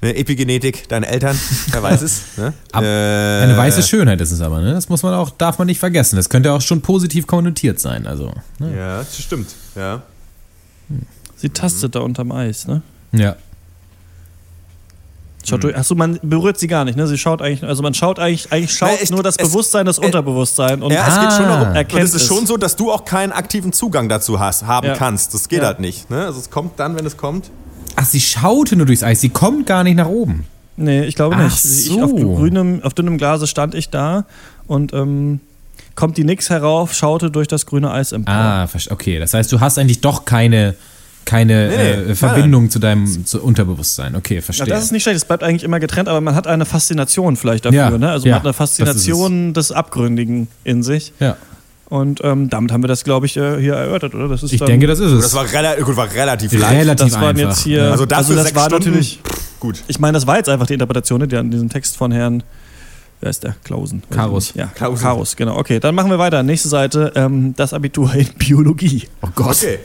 Ne, 0.00 0.14
Epigenetik 0.14 0.88
deiner 0.88 1.08
Eltern, 1.08 1.36
wer 1.72 1.82
weiß 1.82 2.02
es. 2.02 2.22
Ne? 2.36 2.52
Ab, 2.72 2.84
äh, 2.84 2.86
eine 2.86 3.56
weiße 3.56 3.82
Schönheit 3.82 4.20
ist 4.20 4.30
es 4.30 4.40
aber, 4.40 4.60
ne? 4.60 4.72
Das 4.72 4.88
muss 4.88 5.02
man 5.02 5.12
auch, 5.14 5.30
darf 5.30 5.58
man 5.58 5.66
nicht 5.66 5.80
vergessen. 5.80 6.14
Das 6.14 6.28
könnte 6.28 6.52
auch 6.52 6.60
schon 6.60 6.82
positiv 6.82 7.26
konnotiert 7.26 7.80
sein. 7.80 8.06
Also, 8.06 8.32
ne? 8.60 8.76
Ja, 8.76 8.98
das 8.98 9.18
stimmt. 9.18 9.48
Ja. 9.74 10.02
Sie 11.34 11.48
tastet 11.48 11.90
mhm. 11.90 11.92
da 11.92 12.00
unterm 12.00 12.30
Eis, 12.30 12.68
ne? 12.68 12.82
Ja. 13.10 13.34
Schaut 15.44 15.64
durch, 15.64 15.74
achso, 15.76 15.94
man 15.94 16.18
berührt 16.22 16.58
sie 16.58 16.66
gar 16.66 16.84
nicht, 16.84 16.96
ne? 16.96 17.06
Sie 17.06 17.16
schaut 17.16 17.40
eigentlich, 17.40 17.64
also 17.64 17.82
man 17.82 17.94
schaut 17.94 18.18
eigentlich, 18.18 18.52
eigentlich 18.52 18.72
schaut 18.76 18.90
Na, 18.98 19.02
ich- 19.02 19.10
nur 19.10 19.22
das 19.22 19.36
es- 19.36 19.48
Bewusstsein, 19.48 19.86
das 19.86 19.98
äh, 19.98 20.04
Unterbewusstsein. 20.04 20.82
Und 20.82 20.92
Ja, 20.92 21.08
es 21.08 21.14
geht 21.20 21.32
schon 21.32 21.46
Ah. 21.46 21.48
darum. 21.56 21.68
Und 21.70 21.76
Erkennt 21.76 22.02
es 22.04 22.14
ist 22.14 22.26
schon 22.26 22.46
so, 22.46 22.56
dass 22.56 22.76
du 22.76 22.92
auch 22.92 23.04
keinen 23.04 23.32
aktiven 23.32 23.72
Zugang 23.72 24.08
dazu 24.08 24.38
hast, 24.38 24.66
haben 24.66 24.88
Ja. 24.88 24.94
kannst. 24.94 25.32
Das 25.34 25.48
geht 25.48 25.60
Ja. 25.62 25.66
halt 25.68 25.80
nicht. 25.80 26.10
Ne? 26.10 26.24
Also 26.26 26.38
es 26.40 26.50
kommt 26.50 26.78
dann, 26.78 26.96
wenn 26.96 27.06
es 27.06 27.16
kommt. 27.16 27.50
Ach, 28.00 28.04
sie 28.06 28.20
schaute 28.20 28.76
nur 28.76 28.86
durchs 28.86 29.02
Eis. 29.02 29.20
Sie 29.20 29.28
kommt 29.28 29.66
gar 29.66 29.82
nicht 29.84 29.96
nach 29.96 30.06
oben. 30.08 30.44
Nee, 30.76 31.04
ich 31.04 31.16
glaube 31.16 31.34
Ach 31.36 31.44
nicht. 31.44 31.64
Ich, 31.64 31.86
so. 31.88 32.02
auf, 32.02 32.10
grünem, 32.14 32.82
auf 32.82 32.94
dünnem 32.94 33.18
Glase 33.18 33.46
stand 33.46 33.74
ich 33.74 33.90
da 33.90 34.24
und 34.68 34.92
ähm, 34.92 35.40
kommt 35.96 36.16
die 36.16 36.22
Nix 36.24 36.50
herauf, 36.50 36.94
schaute 36.94 37.30
durch 37.30 37.48
das 37.48 37.66
grüne 37.66 37.90
Eis 37.90 38.12
empor. 38.12 38.32
Ah, 38.32 38.68
okay. 38.90 39.18
Das 39.18 39.34
heißt, 39.34 39.50
du 39.50 39.58
hast 39.58 39.78
eigentlich 39.78 40.00
doch 40.00 40.24
keine, 40.24 40.76
keine 41.24 41.68
Nee, 41.68 41.74
äh, 41.74 41.96
nein, 42.06 42.14
Verbindung 42.14 42.70
zu 42.70 42.78
deinem 42.78 43.26
zu 43.26 43.42
Unterbewusstsein. 43.42 44.14
Okay, 44.14 44.36
Ja, 44.36 44.40
verstehe. 44.42 44.66
das 44.68 44.84
ist 44.84 44.92
nicht 44.92 45.02
schlecht, 45.02 45.16
es 45.16 45.24
bleibt 45.24 45.42
eigentlich 45.42 45.64
immer 45.64 45.80
getrennt, 45.80 46.08
aber 46.08 46.20
man 46.20 46.36
hat 46.36 46.46
eine 46.46 46.64
Faszination 46.64 47.36
vielleicht 47.36 47.64
dafür. 47.64 47.78
Ja, 47.78 47.90
ne? 47.98 48.10
Also 48.10 48.26
ja, 48.28 48.34
man 48.34 48.40
hat 48.40 48.46
eine 48.46 48.52
Faszination 48.54 49.54
des 49.54 49.72
Abgründigen 49.72 50.46
in 50.62 50.84
sich. 50.84 51.12
ja. 51.18 51.36
Und 51.88 52.20
ähm, 52.22 52.50
damit 52.50 52.70
haben 52.70 52.82
wir 52.82 52.88
das, 52.88 53.02
glaube 53.02 53.24
ich, 53.26 53.36
äh, 53.38 53.58
hier 53.60 53.72
erörtert, 53.74 54.14
oder? 54.14 54.28
Das 54.28 54.42
ist 54.42 54.52
Ich 54.52 54.58
dann- 54.58 54.68
denke, 54.68 54.86
das 54.86 54.98
ist 55.00 55.10
es. 55.10 55.22
Das 55.22 55.34
war, 55.34 55.50
rela 55.50 55.74
gut, 55.80 55.96
war 55.96 56.12
relativ 56.12 56.52
leicht. 56.52 56.72
relativ 56.82 57.06
das 57.06 57.14
waren 57.14 57.28
einfach. 57.36 57.48
jetzt 57.50 57.60
hier. 57.60 57.84
Ja. 57.84 57.90
Also 57.92 58.04
das 58.04 58.26
sechs 58.26 58.54
war 58.54 58.66
Stunden, 58.66 58.88
natürlich. 58.90 59.20
Gut. 59.58 59.82
Ich 59.88 59.98
meine, 59.98 60.12
das 60.12 60.26
war 60.26 60.36
jetzt 60.36 60.48
einfach 60.50 60.66
die 60.66 60.74
Interpretation, 60.74 61.26
die 61.26 61.36
an 61.36 61.50
diesem 61.50 61.68
Text 61.70 61.96
von 61.96 62.12
Herrn. 62.12 62.42
Wer 63.20 63.30
ist 63.30 63.42
der? 63.42 63.56
Klausen. 63.64 64.02
Karus. 64.10 64.52
Ja, 64.54 64.66
Klausen. 64.66 65.02
Karus, 65.02 65.34
genau. 65.34 65.56
Okay, 65.58 65.80
dann 65.80 65.94
machen 65.94 66.10
wir 66.10 66.18
weiter. 66.18 66.42
Nächste 66.42 66.68
Seite, 66.68 67.12
ähm, 67.16 67.54
das 67.56 67.72
Abitur 67.72 68.14
in 68.14 68.28
Biologie. 68.38 69.08
Oh 69.22 69.28
Gott. 69.34 69.56
Okay. 69.56 69.78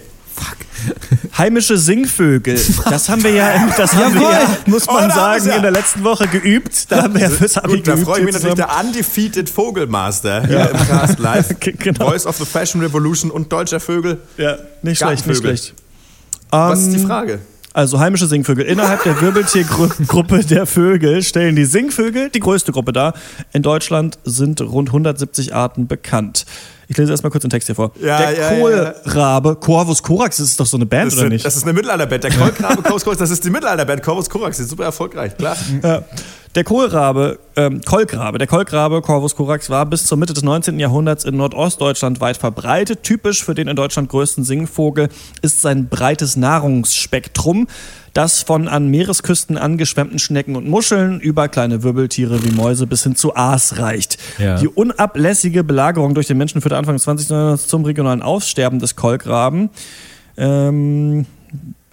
Heimische 1.37 1.77
Singvögel. 1.77 2.59
Das 2.89 3.09
haben 3.09 3.23
wir 3.23 3.31
ja, 3.31 3.67
das 3.77 3.93
haben 3.95 4.13
wir 4.13 4.21
Jawohl. 4.21 4.33
ja, 4.33 4.57
muss 4.67 4.87
Oh, 4.87 4.93
man 4.93 5.03
haben 5.03 5.11
sagen, 5.13 5.45
ja. 5.47 5.55
in 5.55 5.61
der 5.63 5.71
letzten 5.71 6.03
Woche 6.03 6.27
geübt. 6.27 6.91
Da 6.91 7.03
haben 7.03 7.13
wir 7.15 7.21
ja 7.21 7.29
fürs 7.29 7.57
Abi 7.57 7.77
Gut, 7.77 7.87
da 7.87 7.93
geübt. 7.95 8.05
freue 8.07 8.19
ich 8.19 8.25
mich 8.25 8.33
natürlich 8.35 8.55
der 8.55 8.69
Undefeated 8.79 9.49
Vogelmaster 9.49 10.45
hier 10.45 10.69
im 10.69 10.77
Cast 10.87 11.19
Live. 11.19 11.49
Genau. 11.79 12.09
Voice 12.09 12.25
of 12.25 12.37
the 12.37 12.45
Fashion 12.45 12.81
Revolution 12.81 13.31
und 13.31 13.51
deutscher 13.51 13.79
Vögel. 13.79 14.19
Ja, 14.37 14.57
nicht 14.81 14.99
schlecht, 14.99 15.25
nicht 15.27 15.37
schlecht. 15.39 15.73
Was 16.51 16.81
ist 16.81 16.91
die 16.93 16.99
Ähm, 16.99 17.07
Frage? 17.07 17.39
Also 17.75 17.99
heimische 17.99 18.27
Singvögel. 18.27 18.65
Innerhalb 18.65 19.01
der 19.03 19.19
Wirbeltiergruppe 19.19 20.43
der 20.49 20.67
Vögel 20.67 21.23
stellen 21.23 21.55
die 21.55 21.65
Singvögel 21.65 22.29
die 22.29 22.39
größte 22.39 22.71
Gruppe 22.71 22.93
dar. 22.93 23.13
In 23.51 23.63
Deutschland 23.63 24.19
sind 24.25 24.61
rund 24.61 24.89
170 24.89 25.55
Arten 25.55 25.87
bekannt. 25.87 26.45
Ich 26.87 26.97
lese 26.97 27.11
erstmal 27.11 27.31
kurz 27.31 27.41
den 27.41 27.49
Text 27.49 27.67
hier 27.67 27.75
vor. 27.75 27.91
Ja, 28.01 28.17
der 28.17 28.31
ja, 28.33 28.53
ja. 28.53 28.59
Kohlrabe, 28.59 29.55
Corvus 29.55 30.03
corax, 30.03 30.37
das 30.37 30.47
ist 30.49 30.59
doch 30.59 30.65
so 30.65 30.77
eine 30.77 30.85
Band, 30.85 31.07
Das 31.11 31.17
oder 31.17 31.27
ist, 31.27 31.31
nicht? 31.31 31.45
das 31.45 31.55
ist 31.55 31.63
eine 31.63 31.73
Mittelalterband. 31.73 32.23
Der 32.23 32.31
Kolkrabe 32.31 32.81
Corvus 32.81 33.03
Corax, 33.03 33.19
das 33.19 33.29
ist 33.31 33.43
die 33.45 33.49
Mittelalterband 33.49 34.03
Corvus 34.03 34.29
Corax. 34.29 34.57
Die 34.57 34.63
ist 34.63 34.69
super 34.69 34.83
erfolgreich, 34.85 35.37
klar. 35.37 35.55
Ja. 35.81 36.03
Der 36.55 36.63
Kohlrabe, 36.63 37.39
ähm, 37.55 37.81
Kolkrabe, 37.83 38.37
der 38.37 38.45
Kolkrabe 38.45 39.01
Corvus 39.01 39.35
corax 39.35 39.71
war 39.71 39.87
bis 39.87 40.05
zur 40.05 40.19
Mitte 40.19 40.33
des 40.33 40.43
19. 40.43 40.79
Jahrhunderts 40.79 41.25
in 41.25 41.35
Nordostdeutschland 41.35 42.21
weit 42.21 42.37
verbreitet. 42.37 43.01
Typisch 43.01 43.43
für 43.43 43.55
den 43.55 43.67
in 43.67 43.75
Deutschland 43.75 44.07
größten 44.09 44.43
Singvogel 44.43 45.09
ist 45.41 45.61
sein 45.63 45.89
breites 45.89 46.35
Nahrungsspektrum, 46.35 47.67
das 48.13 48.43
von 48.43 48.67
an 48.67 48.87
Meeresküsten 48.89 49.57
angeschwemmten 49.57 50.19
Schnecken 50.19 50.55
und 50.55 50.67
Muscheln 50.69 51.19
über 51.19 51.47
kleine 51.47 51.81
Wirbeltiere 51.83 52.43
wie 52.43 52.51
Mäuse 52.51 52.85
bis 52.87 53.03
hin 53.03 53.15
zu 53.15 53.35
Aas 53.35 53.79
reicht. 53.79 54.17
Ja. 54.37 54.57
Die 54.59 54.67
unablässige 54.67 55.63
Belagerung 55.63 56.13
durch 56.13 56.27
den 56.27 56.37
Menschen 56.37 56.61
führte 56.61 56.77
Anfang 56.77 56.95
des 56.95 57.03
20. 57.03 57.29
Jahrhunderts 57.29 57.67
zum 57.67 57.83
regionalen 57.85 58.21
Aussterben 58.21 58.79
des 58.79 58.95
Kolkraben. 58.95 59.69
Ähm, 60.37 61.25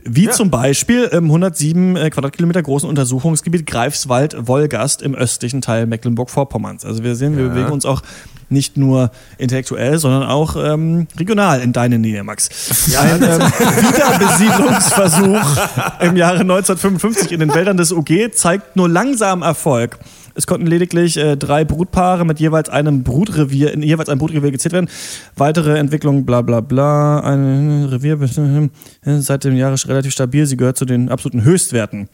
wie 0.04 0.24
Ja. 0.26 0.30
zum 0.32 0.50
Beispiel 0.50 1.04
im 1.04 1.24
107 1.24 1.96
äh, 1.96 2.10
Quadratkilometer 2.10 2.62
großen 2.62 2.88
Untersuchungsgebiet 2.88 3.66
Greifswald-Wolgast 3.66 5.02
im 5.02 5.14
östlichen 5.14 5.60
Teil 5.60 5.86
Mecklenburg-Vorpommerns. 5.86 6.84
Also 6.84 7.02
wir 7.04 7.14
sehen, 7.16 7.36
wir 7.36 7.44
Ja. 7.46 7.50
bewegen 7.50 7.70
uns 7.72 7.84
auch 7.84 8.02
nicht 8.50 8.76
nur 8.76 9.11
intellektuell, 9.38 9.99
sondern 9.99 10.25
auch 10.25 10.57
ähm, 10.57 11.07
regional 11.19 11.61
in 11.61 11.73
deine 11.73 11.99
Nähe, 11.99 12.23
Max. 12.25 12.49
Ein 12.97 13.23
ähm, 13.23 13.40
Wiederbesiedlungsversuch 13.40 15.57
im 16.00 16.16
Jahre 16.16 16.40
1955 16.40 17.33
in 17.33 17.40
den 17.40 17.54
Wäldern 17.54 17.76
des 17.76 17.92
UG 17.92 18.30
zeigt 18.33 18.76
nur 18.76 18.88
langsam 18.88 19.42
Erfolg. 19.42 19.99
Es 20.35 20.47
konnten 20.47 20.66
lediglich 20.66 21.16
äh, 21.16 21.37
drei 21.37 21.64
Brutpaare 21.64 22.25
mit 22.25 22.40
jeweils 22.40 22.69
einem 22.69 23.02
Brutrevier, 23.02 23.73
in 23.73 23.83
jeweils 23.83 24.09
einem 24.09 24.19
Brutrevier 24.19 24.50
gezählt 24.50 24.73
werden. 24.73 24.88
Weitere 25.37 25.78
Entwicklung, 25.78 26.25
bla 26.25 26.42
bla 26.42 26.61
bla. 26.61 27.21
Ein 27.21 27.85
Revier 27.85 28.21
äh, 28.21 29.21
seit 29.21 29.45
dem 29.45 29.57
Jahre 29.57 29.76
relativ 29.87 30.12
stabil. 30.12 30.47
Sie 30.47 30.57
gehört 30.57 30.76
zu 30.76 30.85
den 30.85 31.09
absoluten 31.09 31.45
Höchstwerten. 31.45 32.09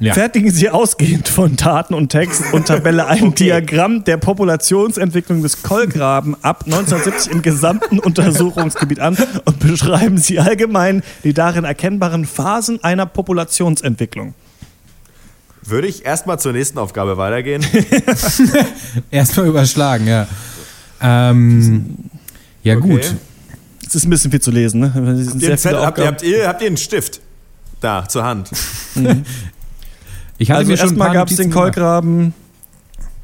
Ja. 0.00 0.14
Fertigen 0.14 0.50
Sie 0.50 0.70
ausgehend 0.70 1.28
von 1.28 1.56
Daten 1.56 1.92
und 1.92 2.08
Text 2.08 2.42
und 2.54 2.66
Tabelle 2.68 3.06
ein 3.06 3.34
Diagramm 3.38 4.02
der 4.04 4.16
Populationsentwicklung 4.16 5.42
des 5.42 5.62
Kolkraben 5.62 6.36
ab 6.42 6.62
1970 6.64 7.32
im 7.32 7.42
gesamten 7.42 7.98
Untersuchungsgebiet 7.98 8.98
an 8.98 9.18
und 9.44 9.58
beschreiben 9.60 10.16
Sie 10.16 10.38
allgemein 10.38 11.02
die 11.22 11.34
darin 11.34 11.64
erkennbaren 11.64 12.24
Phasen 12.24 12.82
einer 12.82 13.04
Populationsentwicklung. 13.04 14.32
Würde 15.64 15.86
ich 15.86 16.06
erstmal 16.06 16.38
zur 16.40 16.52
nächsten 16.54 16.78
Aufgabe 16.78 17.18
weitergehen? 17.18 17.62
Erstmal 19.10 19.46
überschlagen, 19.48 20.06
ja. 20.06 20.26
Ähm, 21.02 21.96
ja, 22.62 22.76
Okay. 22.78 22.88
gut. 22.88 23.14
Es 23.86 23.94
ist 23.94 24.04
ein 24.06 24.10
bisschen 24.10 24.30
viel 24.30 24.40
zu 24.40 24.50
lesen, 24.50 24.80
ne? 24.80 24.92
Sind 25.24 25.42
Ihr 25.42 25.56
sehr 25.58 25.72
habt, 25.82 25.84
habt, 25.84 25.98
ihr, 25.98 26.06
habt, 26.06 26.22
ihr, 26.22 26.48
habt 26.48 26.60
ihr 26.62 26.68
einen 26.68 26.76
Stift 26.78 27.20
da 27.80 28.08
zur 28.08 28.24
Hand? 28.24 28.50
Ich 30.40 30.50
hatte 30.50 30.58
Also 30.60 30.70
mir 30.70 30.76
schon 30.78 30.86
ein 30.88 30.90
erstmal 30.92 31.12
gab 31.12 31.30
es 31.30 31.36
den. 31.36 31.50
Kolkraben. 31.50 32.34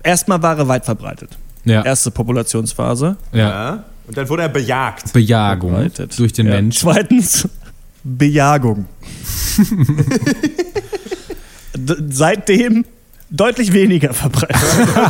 Erstmal 0.03 0.43
war 0.43 0.59
er 0.59 0.69
weit 0.69 0.85
verbreitet. 0.85 1.31
Ja, 1.65 1.83
Erste 1.83 2.11
Populationsphase. 2.11 3.17
ja. 3.33 3.85
Und 4.07 4.17
dann 4.17 4.29
wurde 4.29 4.43
er 4.43 4.49
bejagt. 4.51 5.13
Bejagung 5.13 5.71
Verbreitet. 5.73 6.17
durch 6.21 6.33
den 6.33 6.47
Ja. 6.47 6.53
Menschen. 6.53 6.79
Zweitens, 6.81 7.49
Bejagung. 8.05 8.87
Seitdem 12.11 12.85
deutlich 13.31 13.73
weniger 13.73 14.13
verbreitet. 14.15 14.57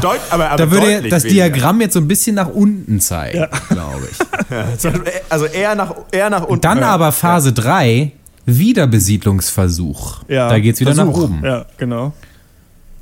Deut, 0.02 0.18
aber, 0.30 0.48
aber 0.50 0.56
Da 0.64 0.70
würde 0.70 0.94
deutlich 0.94 1.10
das 1.10 1.25
weniger. 1.25 1.48
Diagramm 1.50 1.80
jetzt 1.82 1.92
so 1.94 2.00
ein 2.00 2.08
bisschen 2.08 2.36
nach 2.36 2.48
unten 2.48 3.00
zeigen, 3.00 3.46
glaube 3.68 4.08
ich. 4.10 4.16
Also 5.28 5.44
eher 5.46 5.75
nach, 5.75 5.92
eher 6.12 6.30
nach 6.30 6.44
unten. 6.44 6.60
Dann 6.62 6.82
aber 6.82 7.10
Phase 7.12 7.52
3, 7.52 8.12
Wiederbesiedlungsversuch. 8.46 10.20
Ja, 10.28 10.48
da 10.48 10.58
geht's 10.58 10.80
wieder 10.80 10.94
Versuch. 10.94 11.16
nach 11.16 11.24
oben. 11.24 11.44
Ja, 11.44 11.66
genau. 11.76 12.12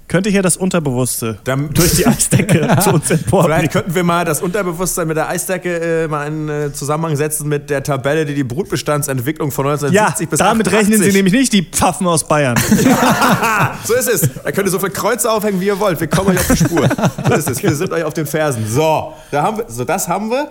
Könnte 0.07 0.29
hier 0.29 0.43
das 0.43 0.59
Unterbewusste 0.59 1.39
Dann- 1.45 1.71
durch 1.75 1.93
die 1.97 2.07
Eisdecke 2.07 2.77
zu 2.83 2.91
uns 2.91 3.07
Vielleicht 3.07 3.25
emporblicken. 3.25 3.69
könnten 3.71 3.95
wir 3.95 4.05
mal 4.05 4.25
das 4.27 4.43
Unterbewusstsein 4.43 5.09
mit 5.09 5.17
der 5.17 5.29
Eisdecke 5.31 6.05
äh, 6.05 6.09
mal 6.09 6.27
in 6.27 6.49
äh, 6.51 6.73
Zusammenhang 6.75 7.17
setzen 7.17 7.49
mit 7.49 7.71
der 7.71 7.83
Tabelle, 7.83 8.27
die 8.27 8.35
die 8.35 8.45
Brutbestandsentwicklung 8.45 9.51
von 9.51 9.65
Ja, 9.65 9.73
1970 9.73 10.29
bis 10.29 10.39
damit 10.39 10.69
88. 10.69 10.79
rechnen 10.93 11.03
Sie 11.11 11.17
nämlich 11.17 11.33
nicht, 11.33 11.53
die 11.55 11.63
Pfaffen 11.63 12.07
aus 12.07 12.29
Bayern. 12.29 12.55
So 13.85 13.95
ist 13.95 14.09
es. 14.09 14.21
Da 14.45 14.53
könnt 14.53 14.69
ihr 14.69 14.71
so 14.71 14.79
viele 14.79 14.93
Kreuze 14.93 15.31
aufhängen, 15.31 15.61
wie 15.61 15.67
ihr 15.67 15.79
wollt. 15.81 15.99
Wir 16.01 16.07
kommen 16.07 16.31
euch 16.31 16.39
auf 16.39 16.47
die 16.49 16.57
Spur. 16.57 16.89
So 17.29 17.35
ist 17.35 17.51
es. 17.51 17.63
Wir 17.63 17.75
sind 17.75 17.91
euch 17.93 18.05
auf 18.05 18.15
den 18.15 18.27
Fersen. 18.27 18.67
So, 18.69 19.13
da 19.31 19.43
haben 19.43 19.59
wir, 19.59 19.65
so 19.69 19.85
das 19.85 20.07
haben 20.09 20.31
wir. 20.31 20.49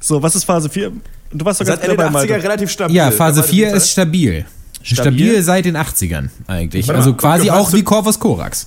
So, 0.00 0.22
was 0.22 0.34
ist 0.36 0.44
Phase 0.44 0.68
4? 0.68 0.92
Du 1.36 1.44
warst 1.44 1.60
doch 1.60 1.66
ganz 1.66 1.80
Seit 1.80 1.84
Ende 1.90 1.96
der 1.96 2.06
dabei, 2.06 2.20
80er 2.20 2.28
Malte. 2.30 2.42
relativ 2.44 2.70
stabil. 2.70 2.96
Ja, 2.96 3.10
Phase 3.10 3.40
Kann 3.40 3.48
man 3.48 3.54
4 3.56 3.70
das 3.72 3.82
ist 3.84 3.90
stabil. 3.90 4.44
Stabil? 4.82 4.96
Stabil 5.12 5.42
seit 5.42 5.64
den 5.64 5.76
80ern 5.76 6.28
eigentlich. 6.46 6.88
Also 6.90 7.10
mal, 7.10 7.16
quasi 7.16 7.46
gehörst 7.46 7.60
auch 7.68 7.72
wie 7.72 7.82
Corvus 7.82 8.18
Corax. 8.20 8.66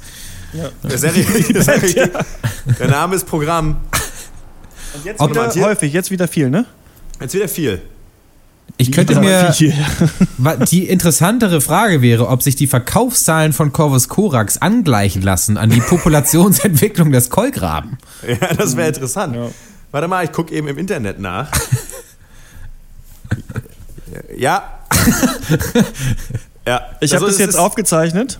Richtig. 0.54 0.72
Das 0.84 0.94
ist 0.94 1.66
sehr 1.66 1.82
richtig. 1.82 2.10
Der 2.80 2.88
Name 2.88 3.16
ist 3.16 3.26
Programm. 3.26 3.78
Und 4.96 5.06
jetzt 5.06 5.20
Ob- 5.20 5.30
wieder 5.30 5.54
häufig, 5.66 5.94
jetzt 5.94 6.12
wieder 6.12 6.28
viel, 6.28 6.50
ne? 6.50 6.66
Jetzt 7.22 7.34
wieder 7.34 7.48
viel. 7.48 7.82
Ich 8.78 8.92
könnte 8.92 9.20
mir. 9.20 9.54
Die 10.72 10.88
interessantere 10.90 11.62
Frage 11.62 12.02
wäre, 12.02 12.28
ob 12.28 12.44
sich 12.44 12.56
die 12.56 12.68
Verkaufszahlen 12.68 13.54
von 13.54 13.72
Corvus 13.72 14.08
Corax 14.10 14.58
angleichen 14.58 15.22
lassen 15.22 15.58
an 15.58 15.70
die 15.70 15.80
Populationsentwicklung 15.80 17.12
des 17.12 17.30
Kolkraben. 17.30 17.98
Ja, 18.28 18.54
das 18.54 18.76
wäre 18.76 18.90
interessant. 18.90 19.36
Ja. 19.36 19.48
Warte 19.92 20.08
mal, 20.08 20.26
ich 20.26 20.32
gucke 20.32 20.54
eben 20.54 20.68
im 20.68 20.78
Internet 20.78 21.20
nach. 21.20 21.50
ja. 24.38 24.64
ja. 26.66 26.82
Ich 27.00 27.14
habe 27.14 27.26
Also 27.26 27.26
das 27.26 27.34
es 27.36 27.40
jetzt 27.40 27.50
ist- 27.50 27.56
aufgezeichnet. 27.60 28.40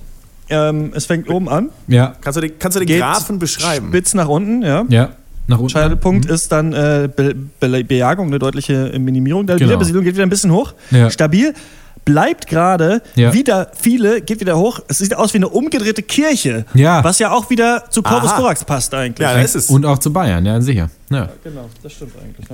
Ähm, 0.50 0.94
es 0.96 1.06
fängt 1.06 1.30
oben 1.30 1.50
an, 1.50 1.72
Ja. 1.88 2.16
Kannst 2.22 2.38
du, 2.38 2.42
die, 2.42 2.50
kannst 2.50 2.76
du 2.78 2.80
den 2.80 2.88
geht 2.88 3.02
Graphen 3.02 3.38
beschreiben? 3.38 3.90
spitz 3.90 4.14
nach 4.14 4.30
unten, 4.30 4.62
ja. 4.62 4.86
Ja. 4.88 5.10
Nach 5.48 5.58
unten. 5.60 5.70
Scheitelpunkt 5.72 6.26
ist 6.26 6.52
dann 6.54 6.72
äh, 6.72 7.10
Be 7.14 7.36
Be 7.60 7.84
Bejagung, 7.84 8.28
eine 8.28 8.40
deutliche 8.40 8.94
Minimierung 8.98 9.46
der 9.46 9.58
Genau. 9.58 9.68
Wiederbesiedlung, 9.72 10.06
geht 10.06 10.14
wieder 10.16 10.26
ein 10.26 10.30
bisschen 10.30 10.52
hoch. 10.52 10.74
Ja. 10.92 11.10
Stabil. 11.10 11.54
Bleibt 12.06 12.48
gerade, 12.48 13.02
Ja. 13.16 13.34
wieder 13.34 13.70
viele, 13.78 14.22
geht 14.22 14.40
wieder 14.40 14.58
hoch. 14.58 14.80
Es 14.88 15.00
sieht 15.00 15.14
aus 15.14 15.34
wie 15.34 15.40
eine 15.40 15.50
umgedrehte 15.50 16.02
Kirche. 16.02 16.66
Ja. 16.74 17.04
Was 17.04 17.20
ja 17.20 17.32
auch 17.32 17.50
wieder 17.50 17.84
zu 17.90 18.02
Corvus 18.02 18.30
Aha. 18.32 18.40
Corax 18.40 18.64
passt 18.64 18.94
eigentlich. 18.94 19.28
Ja, 19.28 19.34
da 19.34 19.42
ist 19.42 19.56
es. 19.58 19.70
Und 19.70 19.86
auch 19.86 19.98
zu 19.98 20.14
Bayern, 20.14 20.46
ja, 20.46 20.62
sicher. 20.62 20.90
Ja. 21.10 21.28
Genau, 21.44 21.70
das 21.84 21.92
stimmt 21.92 22.14
eigentlich. 22.24 22.48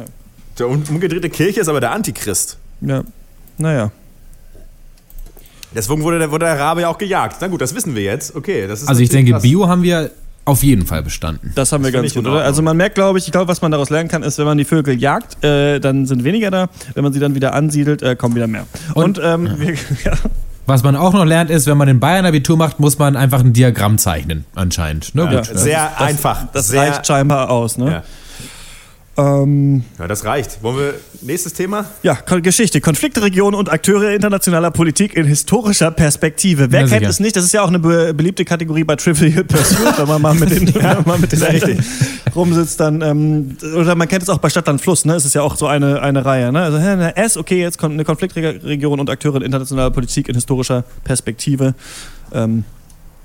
Ja. 0.53 0.60
Der 0.60 0.67
um- 0.67 0.83
umgedrehte 0.89 1.29
Kirche 1.29 1.62
ist 1.62 1.67
aber 1.67 1.79
der 1.79 1.91
Antichrist. 1.91 2.57
ja. 2.81 3.03
Naja. 3.57 3.91
Deswegen 5.75 6.03
wurde 6.03 6.19
der, 6.19 6.31
wurde 6.31 6.45
der 6.45 6.60
Rabe 6.60 6.81
ja 6.81 6.88
auch 6.89 6.98
gejagt. 6.98 7.38
Na 7.41 7.48
gut, 7.48 7.62
das 7.62 7.74
wissen 7.75 7.95
wir 7.95 8.03
jetzt. 8.03 8.36
Okay, 8.36 8.67
das 8.67 8.81
ist 8.83 8.88
Also 8.88 9.01
ich 9.01 9.10
denke, 9.10 9.31
krass. 9.31 9.41
Bio 9.43 9.67
haben 9.67 9.83
wir 9.83 10.12
auf 10.45 10.62
jeden 10.63 10.86
Fall 10.86 11.01
bestanden. 11.03 11.51
Das 11.55 11.72
haben 11.72 11.83
wir 11.83 11.91
das 11.91 12.01
ganz 12.01 12.13
gut, 12.13 12.27
oder? 12.27 12.43
Also 12.43 12.62
man 12.62 12.75
merkt, 12.77 12.95
glaube 12.95 13.17
ich, 13.17 13.25
ich 13.25 13.31
glaube, 13.31 13.48
was 13.48 13.62
man 13.62 13.72
daraus 13.72 13.89
lernen 13.89 14.10
kann, 14.10 14.24
ist, 14.24 14.38
wenn 14.38 14.45
man 14.45 14.57
die 14.57 14.65
Vögel 14.65 15.00
jagt, 15.00 15.43
äh, 15.43 15.79
dann 15.79 16.05
sind 16.05 16.24
weniger 16.24 16.51
da. 16.51 16.67
Wenn 16.95 17.03
man 17.03 17.13
sie 17.13 17.19
dann 17.19 17.33
wieder 17.33 17.53
ansiedelt, 17.53 18.01
äh, 18.01 18.15
kommen 18.15 18.36
wieder 18.36 18.48
mehr. 18.48 18.65
Und, 18.93 19.19
Und 19.19 19.22
ähm, 19.24 19.45
ja. 19.48 19.60
Wir, 19.60 19.74
ja. 20.05 20.13
Was 20.65 20.83
man 20.83 20.95
auch 20.95 21.13
noch 21.13 21.25
lernt, 21.25 21.50
ist, 21.50 21.67
wenn 21.67 21.77
man 21.77 21.88
in 21.89 22.00
Bayern 22.00 22.25
Abitur 22.25 22.55
macht, 22.55 22.79
muss 22.79 22.98
man 22.98 23.15
einfach 23.17 23.41
ein 23.41 23.51
Diagramm 23.53 23.98
zeichnen, 23.98 24.45
anscheinend. 24.55 25.13
Ne? 25.15 25.24
Ja, 25.31 25.43
sehr 25.43 25.91
das, 25.98 26.07
einfach. 26.07 26.45
Das 26.53 26.67
sehr 26.69 26.81
reicht 26.83 27.05
scheinbar 27.07 27.50
aus, 27.50 27.77
ne? 27.77 28.03
Ja. 29.17 29.43
Ähm, 29.43 29.84
ja, 30.00 30.08
das 30.08 30.25
reicht. 30.25 30.63
Wollen 30.63 30.77
wir 30.77 30.93
nächstes 31.22 31.53
Thema? 31.53 31.86
Ja, 32.01 32.15
Geschichte. 32.15 32.82
Konfliktregionen 32.82 33.60
und 33.60 33.72
Akteure 33.72 34.12
internationaler 34.12 34.72
Politik 34.72 35.15
in 35.15 35.25
historischer 35.25 35.91
Perspektive. 35.91 36.72
Wer 36.72 36.82
ja, 36.82 36.88
kennt 36.88 37.05
es 37.05 37.20
nicht? 37.20 37.36
Das 37.36 37.43
ist 37.43 37.53
ja 37.53 37.62
auch 37.62 37.67
eine 37.67 37.79
be 37.79 38.13
beliebte 38.13 38.43
Kategorie 38.46 38.84
bei 38.84 38.96
Trivial 38.96 39.43
Pursuit, 39.43 39.93
wenn 39.98 40.08
man 40.08 40.22
mal 40.22 40.34
mit 40.34 40.51
den, 40.51 40.67
ja, 40.82 41.01
mal 41.05 41.20
mit 41.20 41.32
den 41.32 41.41
Eltern 41.41 41.86
rumsitzt. 42.36 42.79
Dann, 42.79 43.01
ähm, 43.01 43.58
oder 43.75 43.96
man 43.96 44.08
kennt 44.08 44.24
es 44.24 44.29
auch 44.29 44.39
bei 44.39 44.50
Stadt, 44.50 44.67
Land, 44.67 44.82
Fluss. 44.82 45.05
Ne? 45.05 45.15
Es 45.15 45.25
ist 45.25 45.36
ja 45.36 45.41
auch 45.41 45.55
so 45.55 45.67
eine, 45.67 46.01
eine 46.01 46.25
Reihe. 46.25 46.51
Ne? 46.51 46.62
Also 46.62 46.77
S, 46.77 47.38
okay, 47.38 47.62
jetzt 47.62 47.77
kommt 47.77 47.93
eine 47.93 48.05
Konfliktregion 48.05 49.00
und 49.00 49.10
Akteure 49.10 49.38
in 49.38 49.43
internationaler 49.43 49.91
Politik 49.91 50.27
in 50.27 50.36
historischer 50.36 50.84
Perspektive. 51.03 51.75
Ähm, 52.34 52.63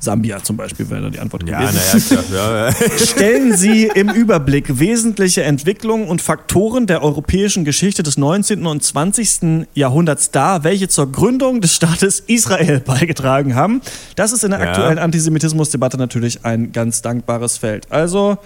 Sambia 0.00 0.42
zum 0.42 0.56
Beispiel 0.56 0.88
wäre 0.90 1.02
da 1.02 1.10
die 1.10 1.18
Antwort 1.18 1.48
ja, 1.48 1.60
gewesen. 1.60 2.18
Ja, 2.32 2.68
ja. 2.68 2.74
Stellen 2.98 3.56
Sie 3.56 3.90
im 3.92 4.10
Überblick 4.10 4.78
wesentliche 4.78 5.42
Entwicklungen 5.42 6.06
und 6.06 6.22
Faktoren 6.22 6.86
der 6.86 7.02
europäischen 7.02 7.64
Geschichte 7.64 8.04
des 8.04 8.16
19. 8.16 8.64
und 8.66 8.82
20. 8.82 9.66
Jahrhunderts 9.74 10.30
dar, 10.30 10.62
welche 10.62 10.88
zur 10.88 11.10
Gründung 11.10 11.60
des 11.60 11.74
Staates 11.74 12.20
Israel 12.20 12.80
beigetragen 12.86 13.56
haben. 13.56 13.80
Das 14.14 14.32
ist 14.32 14.44
in 14.44 14.50
der 14.50 14.60
aktuellen 14.60 14.98
Antisemitismusdebatte 14.98 15.98
natürlich 15.98 16.44
ein 16.44 16.72
ganz 16.72 17.02
dankbares 17.02 17.58
Feld. 17.58 17.90
Also, 17.90 18.38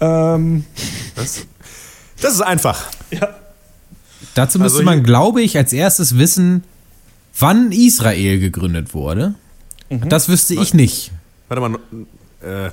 ähm, 0.00 0.64
das, 1.14 1.46
das 2.20 2.34
ist 2.34 2.42
einfach. 2.42 2.84
Ja. 3.10 3.30
Dazu 4.34 4.58
müsste 4.58 4.80
also 4.80 4.84
man, 4.84 5.02
glaube 5.02 5.40
ich, 5.40 5.56
als 5.56 5.72
erstes 5.72 6.18
wissen, 6.18 6.64
wann 7.38 7.72
Israel 7.72 8.38
gegründet 8.38 8.92
wurde. 8.92 9.34
Mhm. 9.88 10.08
Das 10.08 10.28
wüsste 10.28 10.54
ich 10.54 10.74
nicht. 10.74 11.12
Warte 11.48 11.60
mal. 11.60 11.78
Äh, 12.40 12.70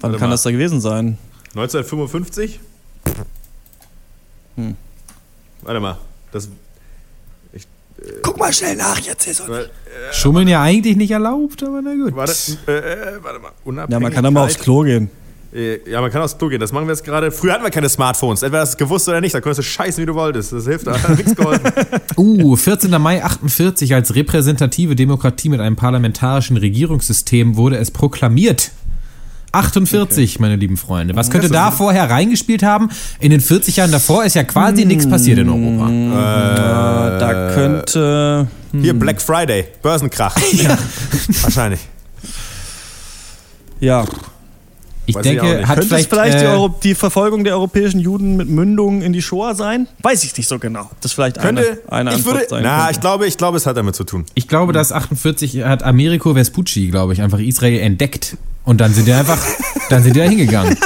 Wann 0.00 0.12
kann 0.12 0.20
mal. 0.20 0.30
das 0.30 0.42
da 0.42 0.50
gewesen 0.50 0.80
sein? 0.80 1.18
1955? 1.54 2.60
Hm. 4.56 4.76
Warte 5.62 5.80
mal. 5.80 5.98
Das, 6.32 6.48
ich, 7.52 7.62
äh, 7.98 8.20
Guck 8.22 8.38
mal 8.38 8.52
schnell 8.52 8.76
nach 8.76 8.98
jetzt, 8.98 9.24
hier 9.24 9.34
so. 9.34 9.44
Äh, 9.44 9.68
Schummeln 10.12 10.48
ja 10.48 10.62
eigentlich 10.62 10.96
nicht 10.96 11.10
erlaubt, 11.10 11.62
aber 11.62 11.82
na 11.82 11.94
gut. 11.94 12.14
Warte, 12.16 12.32
äh, 12.66 13.16
äh 13.16 13.22
warte 13.22 13.38
mal. 13.38 13.88
Ja, 13.88 14.00
man 14.00 14.12
kann 14.12 14.24
da 14.24 14.30
mal 14.30 14.44
aufs 14.44 14.58
Klo 14.58 14.82
gehen. 14.82 15.10
Äh, 15.54 15.90
ja, 15.90 16.00
man 16.00 16.10
kann 16.10 16.22
aufs 16.22 16.38
Klo 16.38 16.48
gehen. 16.48 16.60
Das 16.60 16.72
machen 16.72 16.86
wir 16.86 16.92
jetzt 16.92 17.04
gerade. 17.04 17.30
Früher 17.30 17.52
hatten 17.52 17.64
wir 17.64 17.70
keine 17.70 17.88
Smartphones. 17.88 18.42
Entweder 18.42 18.62
hast 18.62 18.70
du 18.70 18.74
es 18.74 18.78
gewusst 18.78 19.08
oder 19.08 19.20
nicht. 19.20 19.34
Da 19.34 19.40
konntest 19.40 19.58
du 19.58 19.62
scheißen, 19.62 20.02
wie 20.02 20.06
du 20.06 20.14
wolltest. 20.14 20.52
Das 20.52 20.64
hilft, 20.64 20.86
da 20.86 20.98
hat 20.98 21.16
nichts 21.16 21.36
geholfen. 21.36 21.70
uh, 22.16 22.56
14. 22.56 22.90
Mai 23.00 23.22
48 23.22 23.94
als 23.94 24.14
repräsentative 24.14 24.96
Demokratie 24.96 25.50
mit 25.50 25.60
einem 25.60 25.76
parlamentarischen 25.76 26.56
Regierungssystem 26.56 27.56
wurde 27.56 27.76
es 27.76 27.90
proklamiert. 27.90 28.70
48, 29.52 30.30
okay. 30.30 30.38
meine 30.40 30.56
lieben 30.56 30.78
Freunde. 30.78 31.14
Was 31.14 31.30
könnte 31.30 31.50
da 31.50 31.70
vorher 31.70 32.08
reingespielt 32.08 32.62
haben? 32.62 32.88
In 33.20 33.30
den 33.30 33.40
40 33.40 33.76
Jahren 33.76 33.92
davor 33.92 34.24
ist 34.24 34.34
ja 34.34 34.44
quasi 34.44 34.82
hm, 34.82 34.88
nichts 34.88 35.06
passiert 35.06 35.38
in 35.38 35.50
Europa. 35.50 35.90
Äh, 35.90 37.18
da 37.18 37.52
könnte. 37.54 38.48
Hm. 38.70 38.80
Hier 38.80 38.94
Black 38.94 39.20
Friday, 39.20 39.66
Börsenkrach. 39.82 40.34
ja. 40.52 40.78
Wahrscheinlich. 41.42 41.80
Ja. 43.80 44.06
Ich 45.04 45.16
Weiß 45.16 45.22
denke, 45.22 45.60
ich 45.60 45.66
hat 45.66 45.78
Könnte 45.78 45.88
vielleicht, 45.88 46.04
es 46.04 46.08
vielleicht 46.08 46.36
äh, 46.36 46.40
die, 46.40 46.46
Euro 46.46 46.68
die, 46.68 46.94
Verfolgung 46.94 47.42
der 47.42 47.54
europäischen 47.54 47.98
Juden 47.98 48.36
mit 48.36 48.48
Mündungen 48.48 49.02
in 49.02 49.12
die 49.12 49.20
Shoah 49.20 49.54
sein? 49.56 49.88
Weiß 50.00 50.22
ich 50.22 50.36
nicht 50.36 50.48
so 50.48 50.60
genau. 50.60 50.90
Das 51.00 51.10
ist 51.10 51.14
vielleicht 51.14 51.40
könnte, 51.40 51.80
eine, 51.88 52.08
eine 52.10 52.16
ich 52.16 52.24
würde, 52.24 52.46
sein. 52.48 52.62
Na, 52.62 52.78
könnte. 52.78 52.92
ich 52.92 53.00
glaube, 53.00 53.26
ich 53.26 53.36
glaube, 53.36 53.56
es 53.56 53.66
hat 53.66 53.76
damit 53.76 53.96
zu 53.96 54.04
tun. 54.04 54.26
Ich 54.34 54.46
glaube, 54.46 54.72
dass 54.72 54.92
48 54.92 55.64
hat 55.64 55.82
Americo 55.82 56.34
Vespucci, 56.34 56.88
glaube 56.88 57.14
ich, 57.14 57.22
einfach 57.22 57.40
Israel 57.40 57.80
entdeckt 57.80 58.36
und 58.64 58.80
dann 58.80 58.94
sind 58.94 59.08
die 59.08 59.12
einfach, 59.12 59.44
dann 59.90 60.04
sind 60.04 60.14
die 60.14 60.20
da 60.20 60.26
hingegangen. 60.26 60.76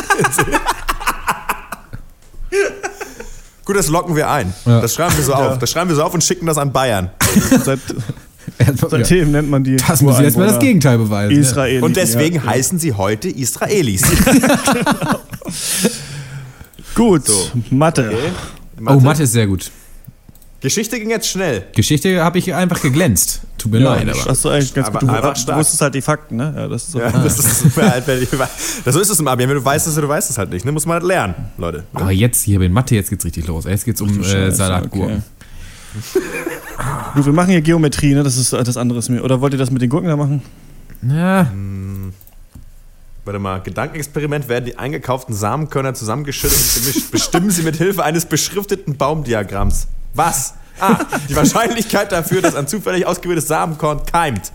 Gut, 3.66 3.76
das 3.76 3.88
locken 3.88 4.14
wir 4.14 4.30
ein. 4.30 4.54
Ja. 4.64 4.80
Das 4.80 4.94
schreiben 4.94 5.16
wir 5.16 5.24
so 5.24 5.34
auf. 5.34 5.58
Das 5.58 5.70
schreiben 5.70 5.90
wir 5.90 5.96
so 5.96 6.04
auf 6.04 6.14
und 6.14 6.22
schicken 6.22 6.46
das 6.46 6.56
an 6.56 6.72
Bayern. 6.72 7.10
Seit, 8.58 8.90
Seitdem 8.90 9.32
nennt 9.32 9.50
man 9.50 9.64
die. 9.64 9.76
Das 9.76 10.00
muss 10.02 10.18
jetzt 10.18 10.36
mal 10.36 10.46
das 10.46 10.58
Gegenteil 10.58 10.98
beweisen. 10.98 11.38
Israelis. 11.38 11.82
Und 11.82 11.96
deswegen 11.96 12.36
ja. 12.36 12.44
heißen 12.44 12.78
sie 12.78 12.92
heute 12.92 13.28
Israelis. 13.28 14.02
genau. 14.24 15.20
Gut, 16.94 17.26
so. 17.26 17.50
Mathe. 17.70 18.08
Okay. 18.08 18.16
Mathe. 18.80 18.96
Oh, 18.96 19.00
Mathe 19.00 19.22
ist 19.24 19.32
sehr 19.32 19.46
gut. 19.46 19.70
Geschichte 20.60 20.98
ging 20.98 21.10
jetzt 21.10 21.28
schnell. 21.28 21.64
Geschichte 21.74 22.24
habe 22.24 22.38
ich 22.38 22.54
einfach 22.54 22.80
geglänzt. 22.80 23.42
Tut 23.58 23.72
mir 23.72 23.80
ja, 23.80 23.94
leid, 23.94 24.08
aber. 24.08 24.24
Hast 24.24 24.44
du 24.44 24.48
eigentlich 24.48 24.72
ganz 24.72 24.88
aber, 24.88 25.00
gut. 25.00 25.10
Du, 25.10 25.52
du 25.52 25.58
wusstest 25.58 25.82
halt 25.82 25.94
die 25.94 26.00
Fakten, 26.00 26.36
ne? 26.36 26.54
Ja, 26.56 26.66
das 26.66 26.84
ist, 26.84 26.92
so 26.92 26.98
ja, 26.98 27.10
das 27.10 27.38
ist 27.38 27.58
super 27.60 27.90
halt, 27.90 28.04
das 28.08 28.94
So 28.94 29.00
ist 29.00 29.10
es 29.10 29.20
im 29.20 29.28
Abi. 29.28 29.46
Wenn 29.46 29.54
du 29.54 29.64
weißt 29.64 29.86
es, 29.86 29.94
du 29.94 30.08
weißt 30.08 30.30
es 30.30 30.38
halt 30.38 30.50
nicht. 30.50 30.64
Ne? 30.64 30.72
Muss 30.72 30.86
man 30.86 30.94
halt 30.94 31.04
lernen, 31.04 31.34
Leute. 31.58 31.84
Aber 31.92 32.10
jetzt 32.10 32.42
hier 32.42 32.60
in 32.60 32.72
Mathe, 32.72 32.94
jetzt 32.94 33.10
geht's 33.10 33.24
richtig 33.24 33.46
los. 33.46 33.64
Jetzt 33.64 33.84
geht's 33.84 34.00
um 34.00 34.22
äh, 34.22 34.50
Salatgurken. 34.50 35.16
Okay. 35.16 35.22
Du, 37.14 37.26
wir 37.26 37.32
machen 37.32 37.50
hier 37.50 37.62
Geometrie, 37.62 38.14
ne? 38.14 38.22
Das 38.22 38.36
ist 38.36 38.52
das 38.52 38.76
andere 38.76 38.98
ist 38.98 39.08
mir. 39.08 39.22
Oder 39.22 39.40
wollt 39.40 39.52
ihr 39.52 39.58
das 39.58 39.70
mit 39.70 39.82
den 39.82 39.90
Gurken 39.90 40.08
da 40.08 40.16
machen? 40.16 40.42
Ja. 41.02 41.48
Hm. 41.50 42.12
Warte 43.24 43.40
mal, 43.40 43.60
Gedankenexperiment 43.60 44.48
werden 44.48 44.66
die 44.66 44.78
eingekauften 44.78 45.34
Samenkörner 45.34 45.94
zusammengeschüttet 45.94 46.58
und 46.76 47.10
bestimmen 47.10 47.50
sie 47.50 47.62
mit 47.62 47.74
Hilfe 47.76 48.04
eines 48.04 48.24
beschrifteten 48.24 48.96
Baumdiagramms. 48.96 49.88
Was? 50.14 50.54
Ah, 50.78 50.98
die 51.28 51.34
Wahrscheinlichkeit 51.34 52.12
dafür, 52.12 52.40
dass 52.40 52.54
ein 52.54 52.68
zufällig 52.68 53.04
ausgewähltes 53.04 53.48
Samenkorn 53.48 54.02
keimt. 54.06 54.52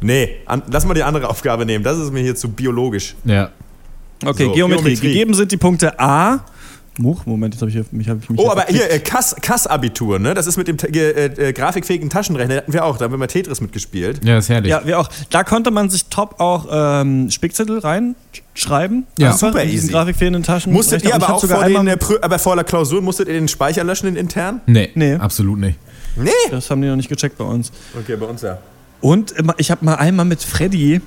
Nee, 0.00 0.36
an, 0.46 0.62
lass 0.68 0.86
mal 0.86 0.94
die 0.94 1.02
andere 1.02 1.28
Aufgabe 1.28 1.66
nehmen. 1.66 1.84
Das 1.84 1.98
ist 1.98 2.12
mir 2.12 2.22
hier 2.22 2.36
zu 2.36 2.48
biologisch. 2.48 3.14
Ja. 3.24 3.50
Okay, 4.24 4.44
so, 4.44 4.52
Geometrie. 4.52 4.82
Geometrie. 4.84 5.08
Gegeben 5.08 5.34
sind 5.34 5.52
die 5.52 5.56
Punkte 5.56 5.98
A, 6.00 6.44
Much, 6.98 7.26
Moment, 7.26 7.54
jetzt 7.54 7.60
habe 7.60 7.70
ich, 7.70 7.92
mich, 7.92 8.08
hab 8.08 8.22
ich 8.22 8.30
mich. 8.30 8.38
Oh, 8.38 8.50
aber 8.50 8.66
hier, 8.68 8.90
äh, 8.90 9.00
Kass-Abitur, 9.00 10.18
ne? 10.18 10.34
Das 10.34 10.46
ist 10.46 10.56
mit 10.56 10.68
dem 10.68 10.76
äh, 10.78 11.26
äh, 11.26 11.52
grafikfähigen 11.52 12.08
Taschenrechner, 12.08 12.56
hatten 12.56 12.72
wir 12.72 12.84
auch. 12.84 12.98
Da 12.98 13.06
haben 13.06 13.12
wir 13.12 13.18
mal 13.18 13.26
Tetris 13.26 13.60
mitgespielt. 13.60 14.24
Ja, 14.24 14.38
ist 14.38 14.48
herrlich. 14.48 14.70
Ja, 14.70 14.86
wir 14.86 15.00
auch. 15.00 15.08
Da 15.30 15.42
konnte 15.42 15.70
man 15.70 15.90
sich 15.90 16.06
top 16.06 16.40
auch 16.40 16.66
ähm, 16.70 17.30
Spickzettel 17.30 17.80
reinschreiben. 17.80 19.06
Ja, 19.18 19.32
super 19.32 19.64
easy. 19.64 19.88
grafikfähigen 19.88 20.42
Taschen. 20.44 20.72
Musstet 20.72 21.04
ihr 21.04 21.14
aber 21.14 21.34
auch 21.34 21.44
vor, 21.44 21.64
den, 21.64 21.88
äh, 21.88 21.98
aber 22.22 22.38
vor 22.38 22.54
der 22.54 22.64
Klausur, 22.64 23.02
musstet 23.02 23.26
ihr 23.28 23.34
den 23.34 23.48
Speicher 23.48 23.82
löschen, 23.82 24.06
den 24.06 24.16
intern? 24.16 24.60
Nee, 24.66 24.90
nee. 24.94 25.14
absolut 25.14 25.58
nicht. 25.58 25.78
Nee? 26.16 26.30
Das 26.50 26.70
haben 26.70 26.80
die 26.80 26.88
noch 26.88 26.96
nicht 26.96 27.08
gecheckt 27.08 27.38
bei 27.38 27.44
uns. 27.44 27.72
Okay, 27.98 28.16
bei 28.16 28.26
uns 28.26 28.42
ja. 28.42 28.58
Und 29.00 29.34
ich 29.58 29.70
habe 29.70 29.84
mal 29.84 29.96
einmal 29.96 30.24
mit 30.24 30.42
Freddy, 30.42 31.00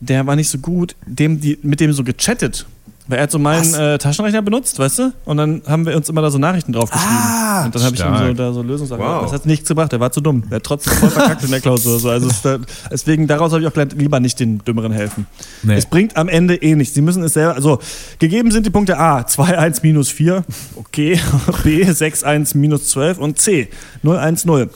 der 0.00 0.26
war 0.26 0.36
nicht 0.36 0.48
so 0.48 0.58
gut, 0.58 0.96
dem 1.06 1.40
die, 1.40 1.58
mit 1.62 1.80
dem 1.80 1.92
so 1.92 2.02
gechattet. 2.02 2.66
Weil 3.12 3.18
er 3.18 3.24
hat 3.24 3.30
so 3.30 3.38
meinen 3.38 3.74
äh, 3.74 3.98
Taschenrechner 3.98 4.40
benutzt, 4.40 4.78
weißt 4.78 4.98
du? 4.98 5.12
Und 5.26 5.36
dann 5.36 5.60
haben 5.68 5.84
wir 5.84 5.94
uns 5.94 6.08
immer 6.08 6.22
da 6.22 6.30
so 6.30 6.38
Nachrichten 6.38 6.72
drauf 6.72 6.90
geschrieben. 6.90 7.12
Ah, 7.14 7.66
und 7.66 7.74
dann 7.74 7.82
habe 7.82 7.94
ich 7.94 8.02
ihm 8.02 8.16
so, 8.16 8.32
da 8.32 8.52
so 8.54 8.62
Lösungssachen 8.62 9.04
wow. 9.04 9.24
Das 9.24 9.32
hat 9.34 9.44
nichts 9.44 9.68
gebracht, 9.68 9.92
er 9.92 10.00
war 10.00 10.10
zu 10.10 10.22
dumm. 10.22 10.44
Er 10.48 10.56
hat 10.56 10.62
trotzdem 10.64 10.94
voll 10.94 11.10
verkackt 11.10 11.44
in 11.44 11.50
der 11.50 11.60
Klausur. 11.60 11.98
So. 11.98 12.08
Also 12.08 12.30
da, 12.42 12.56
deswegen, 12.90 13.26
daraus 13.26 13.52
habe 13.52 13.60
ich 13.60 13.68
auch 13.68 13.72
gelernt, 13.74 13.92
lieber 13.98 14.18
nicht 14.18 14.40
den 14.40 14.64
Dümmeren 14.64 14.92
helfen. 14.92 15.26
Nee. 15.62 15.74
Es 15.74 15.84
bringt 15.84 16.16
am 16.16 16.30
Ende 16.30 16.54
eh 16.54 16.74
nichts. 16.74 16.94
Sie 16.94 17.02
müssen 17.02 17.22
es 17.22 17.34
selber. 17.34 17.54
Also, 17.54 17.80
gegeben 18.18 18.50
sind 18.50 18.64
die 18.64 18.70
Punkte 18.70 18.96
A, 18.98 19.26
2, 19.26 19.58
1, 19.58 19.82
minus 19.82 20.08
4. 20.08 20.42
Okay. 20.76 21.20
B, 21.64 21.84
6, 21.84 22.24
1, 22.24 22.54
minus 22.54 22.88
12. 22.88 23.18
Und 23.18 23.38
C, 23.38 23.68
0, 24.02 24.16
1, 24.16 24.46
0. 24.46 24.70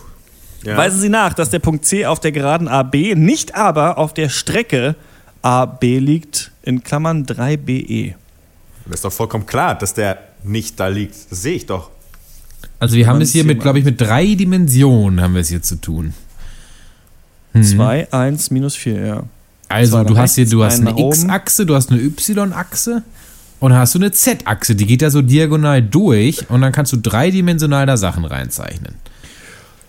Ja. 0.62 0.76
Weisen 0.76 1.00
Sie 1.00 1.08
nach, 1.08 1.32
dass 1.32 1.48
der 1.48 1.60
Punkt 1.60 1.86
C 1.86 2.04
auf 2.04 2.20
der 2.20 2.32
geraden 2.32 2.68
AB, 2.68 3.14
nicht 3.14 3.54
aber 3.54 3.96
auf 3.96 4.12
der 4.12 4.28
Strecke 4.28 4.94
AB 5.40 5.82
liegt 5.82 6.50
in 6.62 6.82
Klammern 6.82 7.24
3BE. 7.24 8.14
Das 8.86 8.96
ist 8.96 9.04
doch 9.04 9.12
vollkommen 9.12 9.46
klar, 9.46 9.76
dass 9.76 9.94
der 9.94 10.18
nicht 10.44 10.78
da 10.78 10.88
liegt. 10.88 11.14
Das 11.30 11.42
sehe 11.42 11.54
ich 11.54 11.66
doch. 11.66 11.90
Also 12.78 12.96
wir 12.96 13.06
haben 13.06 13.20
es 13.20 13.32
hier 13.32 13.44
mit, 13.44 13.60
glaube 13.60 13.78
ich, 13.78 13.84
mit 13.84 14.00
drei 14.00 14.34
Dimensionen 14.34 15.20
haben 15.20 15.34
wir 15.34 15.40
es 15.40 15.48
hier 15.48 15.62
zu 15.62 15.76
tun. 15.76 16.14
2, 17.60 18.02
hm. 18.02 18.06
1, 18.10 18.50
minus 18.50 18.76
4, 18.76 19.06
ja. 19.06 19.22
Also 19.68 20.04
du 20.04 20.16
hast 20.16 20.34
hier, 20.34 20.48
du 20.48 20.62
hast 20.62 20.80
eine 20.80 20.98
X-Achse, 20.98 21.66
du 21.66 21.74
hast 21.74 21.90
eine 21.90 22.00
Y-Achse 22.00 23.02
und 23.58 23.70
dann 23.70 23.80
hast 23.80 23.94
du 23.94 23.98
eine 23.98 24.12
Z-Achse, 24.12 24.74
die 24.76 24.86
geht 24.86 25.02
da 25.02 25.10
so 25.10 25.22
diagonal 25.22 25.82
durch 25.82 26.48
und 26.50 26.60
dann 26.60 26.72
kannst 26.72 26.92
du 26.92 26.98
dreidimensional 26.98 27.86
da 27.86 27.96
Sachen 27.96 28.24
reinzeichnen. 28.24 28.94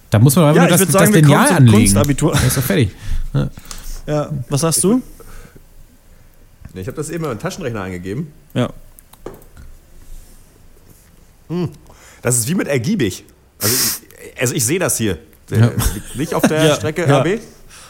Da 0.10 0.20
muss 0.20 0.36
man 0.36 0.46
aber 0.46 0.56
ja, 0.56 0.62
nur 0.64 0.70
das, 0.70 0.80
sagen, 0.80 1.12
das 1.12 1.22
Lineal 1.22 1.50
anlegen. 1.50 1.78
Kunstabitur. 1.80 2.32
Das 2.32 2.46
ist 2.46 2.58
doch 2.58 2.64
fertig. 2.64 2.92
Ja. 3.34 3.50
ja. 4.08 4.30
was 4.50 4.62
sagst 4.62 4.84
du? 4.84 5.02
Ich 6.74 6.88
habe 6.88 6.96
das 6.96 7.10
eben 7.10 7.26
in 7.26 7.32
den 7.32 7.40
Taschenrechner 7.40 7.82
eingegeben. 7.82 8.32
Ja. 8.54 8.70
Hm. 11.50 11.70
Das 12.22 12.38
ist 12.38 12.48
wie 12.48 12.56
mit 12.56 12.68
ergiebig. 12.68 13.26
Also 13.62 13.76
ich, 13.76 14.42
also 14.42 14.54
ich 14.56 14.66
sehe 14.66 14.80
das 14.80 14.98
hier. 14.98 15.18
Ja. 15.50 15.72
Nicht 16.16 16.34
auf 16.34 16.44
der 16.44 16.66
ja, 16.66 16.76
Strecke 16.76 17.08
ja. 17.08 17.22
RB? 17.22 17.40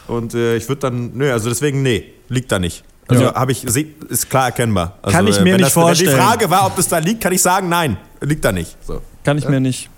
und 0.08 0.34
äh, 0.34 0.56
ich 0.56 0.68
würde 0.68 0.82
dann, 0.82 1.12
nö, 1.16 1.32
also 1.32 1.50
deswegen, 1.50 1.82
nee, 1.82 2.14
liegt 2.30 2.52
da 2.52 2.60
nicht. 2.60 2.84
Also 3.08 3.24
ja. 3.24 3.36
habe 3.36 3.52
ich, 3.52 3.64
ist 3.64 4.30
klar 4.30 4.48
erkennbar. 4.48 5.00
Also, 5.02 5.16
kann 5.16 5.28
ich 5.28 5.40
mir 5.40 5.54
nicht 5.54 5.66
das, 5.66 5.74
vorstellen. 5.74 6.12
Wenn 6.12 6.18
die 6.18 6.22
Frage 6.22 6.50
war, 6.50 6.66
ob 6.66 6.76
das 6.76 6.88
da 6.88 6.98
liegt, 6.98 7.22
kann 7.22 7.32
ich 7.32 7.42
sagen, 7.42 7.70
nein, 7.70 7.98
liegt 8.22 8.44
da 8.44 8.52
nicht. 8.52 8.76
So. 8.86 9.02
Kann 9.24 9.38
ich 9.38 9.48
mir 9.48 9.60
nicht. 9.60 9.90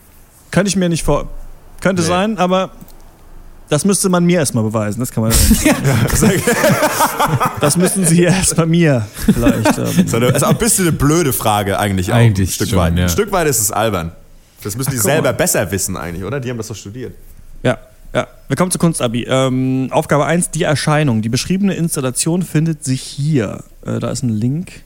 Kann 0.52 0.66
ich 0.66 0.76
mir 0.76 0.90
nicht 0.90 1.04
vor. 1.04 1.28
Könnte 1.82 2.02
nee. 2.02 2.08
sein, 2.08 2.38
aber 2.38 2.72
das 3.70 3.86
müsste 3.86 4.10
man 4.10 4.26
mir 4.26 4.40
erstmal 4.40 4.64
beweisen. 4.64 5.00
Das 5.00 5.12
kann 5.12 5.24
man. 5.24 5.32
das 7.62 7.78
müssen 7.78 8.06
Sie 8.06 8.24
erstmal 8.24 8.66
mir 8.66 9.06
vielleicht. 9.26 9.78
Ähm. 9.78 10.06
Das 10.10 10.36
ist 10.36 10.44
auch 10.44 10.50
ein 10.50 10.58
bisschen 10.58 10.88
eine 10.88 10.98
blöde 10.98 11.34
Frage 11.34 11.80
eigentlich. 11.80 12.12
Eigentlich 12.12 12.50
ein 12.50 12.54
Stück 12.54 12.70
schon, 12.70 12.80
weit. 12.80 12.98
Ja. 12.98 13.04
Ein 13.04 13.10
Stück 13.10 13.32
weit 13.32 13.48
ist 13.48 13.60
es 13.60 13.72
albern. 13.72 14.12
Das 14.64 14.76
müssen 14.76 14.92
die 14.92 14.98
Ach, 14.98 15.04
selber 15.04 15.34
besser 15.34 15.72
wissen 15.72 15.96
eigentlich, 15.96 16.24
oder? 16.24 16.40
Die 16.40 16.50
haben 16.50 16.58
das 16.58 16.68
doch 16.68 16.76
studiert. 16.76 17.14
Ja. 17.64 17.78
Ja, 18.12 18.28
wir 18.48 18.58
kommen 18.58 18.72
zu 18.72 18.80
Kunstabi. 18.80 19.28
Ähm, 19.30 19.90
Aufgabe 19.92 20.26
1, 20.26 20.50
die 20.50 20.64
Erscheinung. 20.64 21.22
Die 21.22 21.30
beschriebene 21.30 21.76
Installation 21.76 22.42
findet 22.42 22.84
sich 22.84 23.04
hier. 23.04 23.64
Äh, 23.86 24.00
da 24.00 24.10
ist 24.10 24.24
ein 24.24 24.30
Link. 24.30 24.82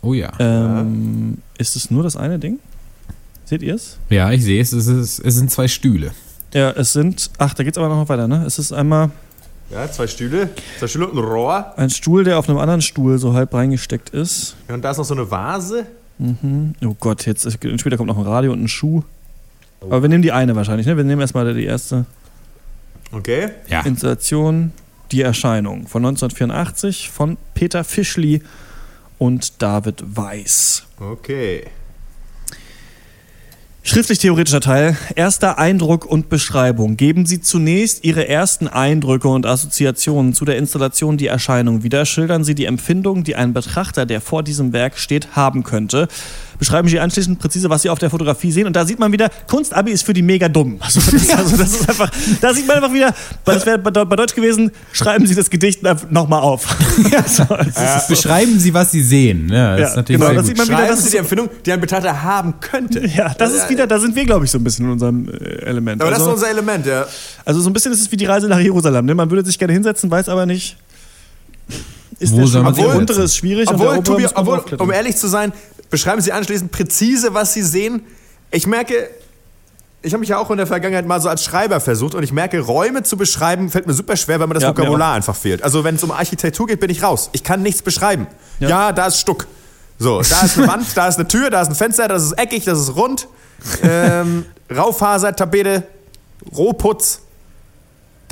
Oh 0.00 0.14
ja. 0.14 0.32
Ähm, 0.38 1.42
ist 1.58 1.76
es 1.76 1.90
nur 1.90 2.02
das 2.02 2.16
eine 2.16 2.38
Ding? 2.38 2.58
Seht 3.44 3.62
ihr 3.62 3.74
es? 3.74 3.98
Ja, 4.08 4.32
ich 4.32 4.42
sehe 4.42 4.62
es. 4.62 4.72
Es, 4.72 4.86
ist, 4.86 5.18
es 5.18 5.34
sind 5.34 5.50
zwei 5.50 5.68
Stühle. 5.68 6.12
Ja, 6.54 6.70
es 6.70 6.92
sind. 6.92 7.30
Ach, 7.38 7.52
da 7.52 7.64
geht 7.64 7.74
es 7.74 7.78
aber 7.78 7.88
noch 7.88 8.08
weiter, 8.08 8.28
ne? 8.28 8.44
Es 8.46 8.58
ist 8.58 8.72
einmal. 8.72 9.10
Ja, 9.70 9.90
zwei 9.90 10.06
Stühle. 10.06 10.50
Zwei 10.78 10.86
Stühle 10.86 11.08
und 11.08 11.18
ein 11.18 11.24
Rohr. 11.24 11.74
Ein 11.76 11.90
Stuhl, 11.90 12.22
der 12.22 12.38
auf 12.38 12.48
einem 12.48 12.58
anderen 12.58 12.80
Stuhl 12.80 13.18
so 13.18 13.34
halb 13.34 13.52
reingesteckt 13.52 14.10
ist. 14.10 14.56
Ja, 14.68 14.74
und 14.74 14.82
da 14.82 14.92
ist 14.92 14.98
noch 14.98 15.04
so 15.04 15.14
eine 15.14 15.28
Vase. 15.30 15.86
Mhm. 16.18 16.74
Oh 16.84 16.94
Gott, 16.98 17.26
jetzt 17.26 17.50
später 17.50 17.96
kommt 17.96 18.08
noch 18.08 18.18
ein 18.18 18.24
Radio 18.24 18.52
und 18.52 18.62
ein 18.62 18.68
Schuh. 18.68 19.02
Oh. 19.80 19.86
Aber 19.86 20.02
wir 20.02 20.08
nehmen 20.08 20.22
die 20.22 20.32
eine 20.32 20.54
wahrscheinlich, 20.54 20.86
ne? 20.86 20.96
Wir 20.96 21.04
nehmen 21.04 21.20
erstmal 21.20 21.52
die 21.52 21.64
erste. 21.64 22.06
Okay. 23.10 23.48
Ja. 23.68 23.80
Installation, 23.80 24.72
die 25.10 25.22
Erscheinung 25.22 25.88
von 25.88 26.04
1984 26.04 27.10
von 27.10 27.36
Peter 27.54 27.82
Fischli 27.82 28.42
und 29.18 29.60
David 29.60 30.04
Weiß. 30.06 30.84
Okay. 31.00 31.64
Schriftlich-theoretischer 33.86 34.62
Teil. 34.62 34.96
Erster 35.14 35.58
Eindruck 35.58 36.06
und 36.06 36.30
Beschreibung. 36.30 36.96
Geben 36.96 37.26
Sie 37.26 37.42
zunächst 37.42 38.02
Ihre 38.02 38.26
ersten 38.26 38.66
Eindrücke 38.66 39.28
und 39.28 39.44
Assoziationen 39.44 40.32
zu 40.32 40.46
der 40.46 40.56
Installation 40.56 41.18
Die 41.18 41.26
Erscheinung 41.26 41.82
wieder. 41.82 42.06
Schildern 42.06 42.44
Sie 42.44 42.54
die 42.54 42.64
Empfindung, 42.64 43.24
die 43.24 43.36
ein 43.36 43.52
Betrachter, 43.52 44.06
der 44.06 44.22
vor 44.22 44.42
diesem 44.42 44.72
Werk 44.72 44.96
steht, 44.98 45.36
haben 45.36 45.64
könnte 45.64 46.08
beschreiben 46.58 46.88
Sie 46.88 46.98
anschließend 46.98 47.38
präzise, 47.38 47.70
was 47.70 47.82
Sie 47.82 47.90
auf 47.90 47.98
der 47.98 48.10
Fotografie 48.10 48.52
sehen. 48.52 48.66
Und 48.66 48.74
da 48.74 48.84
sieht 48.84 48.98
man 48.98 49.12
wieder, 49.12 49.30
Kunstabi 49.46 49.90
ist 49.90 50.04
für 50.04 50.12
die 50.12 50.22
mega 50.22 50.48
dumm. 50.48 50.78
Also 50.84 51.00
das, 51.10 51.30
also 51.30 51.56
das 51.56 51.72
ist 51.72 51.88
einfach, 51.88 52.10
da 52.40 52.54
sieht 52.54 52.66
man 52.66 52.76
einfach 52.76 52.92
wieder, 52.92 53.12
das 53.44 53.66
wäre 53.66 53.78
bei 53.78 53.90
Deutsch 53.90 54.34
gewesen, 54.34 54.70
schreiben 54.92 55.26
Sie 55.26 55.34
das 55.34 55.50
Gedicht 55.50 55.82
nochmal 56.10 56.40
auf. 56.40 56.66
Ja, 57.10 57.22
so. 57.24 57.44
Beschreiben 58.08 58.58
Sie, 58.58 58.72
was 58.72 58.92
Sie 58.92 59.02
sehen. 59.02 59.48
Ja, 59.50 59.76
das 59.76 59.94
ja, 59.94 60.00
ist 60.00 60.06
genau, 60.06 60.32
das 60.32 60.46
sieht 60.46 60.56
man 60.56 60.68
wieder, 60.68 60.86
das 60.86 61.00
ist 61.00 61.12
die 61.12 61.16
Empfindung, 61.16 61.48
die 61.64 61.72
ein 61.72 61.80
Betrachter 61.80 62.22
haben 62.22 62.54
könnte. 62.60 63.06
Ja, 63.06 63.34
das 63.34 63.52
ist 63.52 63.68
wieder, 63.68 63.86
da 63.86 63.98
sind 63.98 64.14
wir, 64.14 64.24
glaube 64.24 64.44
ich, 64.44 64.50
so 64.50 64.58
ein 64.58 64.64
bisschen 64.64 64.86
in 64.86 64.92
unserem 64.92 65.28
äh, 65.28 65.32
Element. 65.62 66.00
Aber 66.00 66.12
also, 66.12 66.24
das 66.24 66.28
ist 66.28 66.34
unser 66.34 66.50
Element, 66.50 66.86
ja. 66.86 67.06
Also 67.44 67.60
so 67.60 67.68
ein 67.70 67.72
bisschen 67.72 67.92
ist 67.92 68.00
es 68.00 68.12
wie 68.12 68.16
die 68.16 68.26
Reise 68.26 68.48
nach 68.48 68.60
Jerusalem. 68.60 69.06
Ne? 69.06 69.14
Man 69.14 69.30
würde 69.30 69.44
sich 69.44 69.58
gerne 69.58 69.72
hinsetzen, 69.72 70.10
weiß 70.10 70.28
aber 70.28 70.46
nicht, 70.46 70.76
ist 72.18 72.32
Wo 72.32 72.38
der, 72.38 72.46
soll 72.46 72.62
man 72.62 72.74
der 72.74 72.94
untere 72.94 73.22
ist 73.22 73.36
schwierig 73.36 73.68
obwohl, 73.68 73.88
und 73.88 74.06
der 74.06 74.30
obwohl, 74.36 74.62
um 74.78 74.90
ehrlich 74.92 75.16
zu 75.16 75.26
sein, 75.26 75.52
beschreiben 75.94 76.20
Sie 76.20 76.32
anschließend 76.32 76.72
präzise, 76.72 77.34
was 77.34 77.52
Sie 77.52 77.62
sehen. 77.62 78.02
Ich 78.50 78.66
merke, 78.66 79.10
ich 80.02 80.12
habe 80.12 80.18
mich 80.18 80.28
ja 80.28 80.38
auch 80.38 80.50
in 80.50 80.56
der 80.56 80.66
Vergangenheit 80.66 81.06
mal 81.06 81.20
so 81.20 81.28
als 81.28 81.44
Schreiber 81.44 81.78
versucht 81.78 82.16
und 82.16 82.24
ich 82.24 82.32
merke, 82.32 82.58
Räume 82.58 83.04
zu 83.04 83.16
beschreiben 83.16 83.70
fällt 83.70 83.86
mir 83.86 83.94
super 83.94 84.16
schwer, 84.16 84.40
weil 84.40 84.48
mir 84.48 84.54
das 84.54 84.64
ja, 84.64 84.70
Vokabular 84.70 85.10
ja. 85.10 85.14
einfach 85.14 85.36
fehlt. 85.36 85.62
Also 85.62 85.84
wenn 85.84 85.94
es 85.94 86.02
um 86.02 86.10
Architektur 86.10 86.66
geht, 86.66 86.80
bin 86.80 86.90
ich 86.90 87.04
raus. 87.04 87.30
Ich 87.30 87.44
kann 87.44 87.62
nichts 87.62 87.80
beschreiben. 87.80 88.26
Ja, 88.58 88.68
ja 88.68 88.92
da 88.92 89.06
ist 89.06 89.20
Stuck. 89.20 89.46
So, 90.00 90.20
da 90.20 90.40
ist 90.42 90.58
eine 90.58 90.66
Wand, 90.72 90.86
da 90.96 91.06
ist 91.06 91.16
eine 91.20 91.28
Tür, 91.28 91.48
da 91.48 91.62
ist 91.62 91.68
ein 91.68 91.76
Fenster, 91.76 92.08
das 92.08 92.24
ist 92.24 92.32
eckig, 92.32 92.64
das 92.64 92.80
ist 92.80 92.96
rund. 92.96 93.28
Ähm, 93.84 94.44
Raufaser, 94.74 95.36
Tapete, 95.36 95.84
Rohputz. 96.56 97.20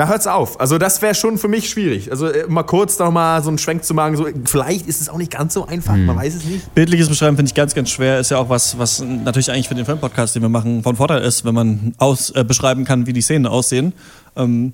Da 0.02 0.08
hört's 0.08 0.26
auf. 0.26 0.58
Also 0.58 0.78
das 0.78 1.00
wäre 1.00 1.14
schon 1.14 1.38
für 1.38 1.46
mich 1.46 1.70
schwierig. 1.70 2.10
Also 2.10 2.26
äh, 2.26 2.48
mal 2.48 2.64
kurz 2.64 2.98
noch 2.98 3.12
mal 3.12 3.40
so 3.40 3.50
einen 3.50 3.58
Schwenk 3.58 3.84
zu 3.84 3.94
machen. 3.94 4.16
So, 4.16 4.26
vielleicht 4.46 4.88
ist 4.88 5.00
es 5.00 5.08
auch 5.08 5.16
nicht 5.16 5.30
ganz 5.30 5.54
so 5.54 5.64
einfach. 5.64 5.94
Hm. 5.94 6.06
Man 6.06 6.16
weiß 6.16 6.34
es 6.34 6.44
nicht. 6.44 6.74
Bildliches 6.74 7.08
Beschreiben 7.08 7.36
finde 7.36 7.50
ich 7.50 7.54
ganz, 7.54 7.72
ganz 7.72 7.88
schwer. 7.88 8.18
Ist 8.18 8.32
ja 8.32 8.38
auch 8.38 8.48
was, 8.48 8.76
was 8.76 8.98
natürlich 8.98 9.52
eigentlich 9.52 9.68
für 9.68 9.76
den 9.76 9.84
Filmpodcast, 9.84 10.34
den 10.34 10.42
wir 10.42 10.48
machen, 10.48 10.82
von 10.82 10.96
Vorteil 10.96 11.22
ist, 11.22 11.44
wenn 11.44 11.54
man 11.54 11.94
aus, 11.98 12.30
äh, 12.30 12.42
beschreiben 12.42 12.84
kann, 12.84 13.06
wie 13.06 13.12
die 13.12 13.20
Szenen 13.20 13.46
aussehen. 13.46 13.92
Ähm, 14.34 14.72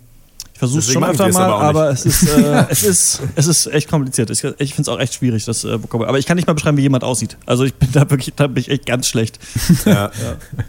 ich 0.55 0.61
versuche 0.61 0.79
es 0.79 0.91
schon 0.91 1.05
öfter 1.05 1.31
mal, 1.31 1.43
aber, 1.43 1.61
aber 1.61 1.91
es, 1.91 2.07
ist, 2.07 2.27
äh, 2.27 2.65
es, 2.71 2.83
ist, 2.83 3.21
es 3.35 3.47
ist 3.47 3.67
echt 3.67 3.91
kompliziert. 3.91 4.31
Ich, 4.31 4.43
ich 4.43 4.75
finde 4.75 4.83
es 4.83 4.89
auch 4.89 4.99
echt 4.99 5.13
schwierig, 5.13 5.45
das 5.45 5.63
äh. 5.65 5.79
Aber 5.93 6.19
ich 6.19 6.25
kann 6.25 6.37
nicht 6.37 6.47
mal 6.47 6.55
beschreiben, 6.55 6.79
wie 6.79 6.83
jemand 6.83 7.05
aussieht. 7.05 7.37
Also 7.45 7.65
ich 7.65 7.75
bin 7.75 7.93
da 7.93 8.09
wirklich, 8.09 8.33
da 8.35 8.47
bin 8.47 8.63
ich 8.63 8.71
echt 8.71 8.87
ganz 8.87 9.09
schlecht. 9.09 9.39
Ja. 9.85 9.93
ja. 9.93 10.11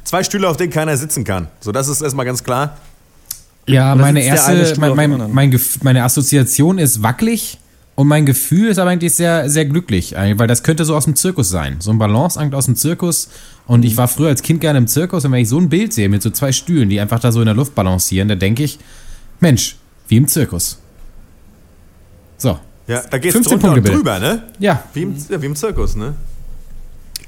Zwei 0.03 0.25
Stühle, 0.25 0.49
auf 0.49 0.57
denen 0.57 0.73
keiner 0.73 0.97
sitzen 0.97 1.23
kann. 1.23 1.47
So, 1.61 1.71
das 1.71 1.87
ist 1.87 2.01
erstmal 2.01 2.25
ganz 2.25 2.43
klar. 2.43 2.75
Ja, 3.69 3.95
meine 3.95 4.23
erste, 4.23 4.73
mein, 4.79 4.95
mein, 4.95 5.31
mein, 5.31 5.59
meine 5.83 6.03
Assoziation 6.03 6.77
ist 6.77 7.03
wackelig 7.03 7.59
und 7.95 8.07
mein 8.07 8.25
Gefühl 8.25 8.69
ist 8.69 8.79
aber 8.79 8.89
eigentlich 8.89 9.13
sehr, 9.13 9.49
sehr 9.49 9.65
glücklich, 9.65 10.13
weil 10.13 10.47
das 10.47 10.63
könnte 10.63 10.85
so 10.85 10.95
aus 10.95 11.05
dem 11.05 11.15
Zirkus 11.15 11.49
sein. 11.49 11.77
So 11.79 11.91
ein 11.91 11.97
Balanceakt 11.97 12.55
aus 12.55 12.65
dem 12.65 12.75
Zirkus. 12.75 13.29
Und 13.67 13.83
ich 13.83 13.97
war 13.97 14.07
früher 14.07 14.29
als 14.29 14.41
Kind 14.41 14.61
gerne 14.61 14.79
im 14.79 14.87
Zirkus 14.87 15.25
und 15.25 15.31
wenn 15.31 15.41
ich 15.41 15.49
so 15.49 15.59
ein 15.59 15.69
Bild 15.69 15.93
sehe 15.93 16.09
mit 16.09 16.23
so 16.23 16.29
zwei 16.29 16.51
Stühlen, 16.51 16.89
die 16.89 16.99
einfach 16.99 17.19
da 17.19 17.31
so 17.31 17.39
in 17.41 17.45
der 17.45 17.55
Luft 17.55 17.75
balancieren, 17.75 18.27
da 18.27 18.35
denke 18.35 18.63
ich, 18.63 18.79
Mensch, 19.39 19.75
wie 20.07 20.17
im 20.17 20.27
Zirkus. 20.27 20.79
So. 22.37 22.57
Ja, 22.87 23.03
da 23.07 23.17
geht's 23.19 23.39
drunter 23.39 23.73
und 23.73 23.87
drüber, 23.87 24.17
ne? 24.17 24.43
Ja. 24.57 24.83
Wie 24.93 25.03
im, 25.03 25.15
ja, 25.29 25.39
wie 25.39 25.45
im 25.45 25.55
Zirkus, 25.55 25.95
ne? 25.95 26.15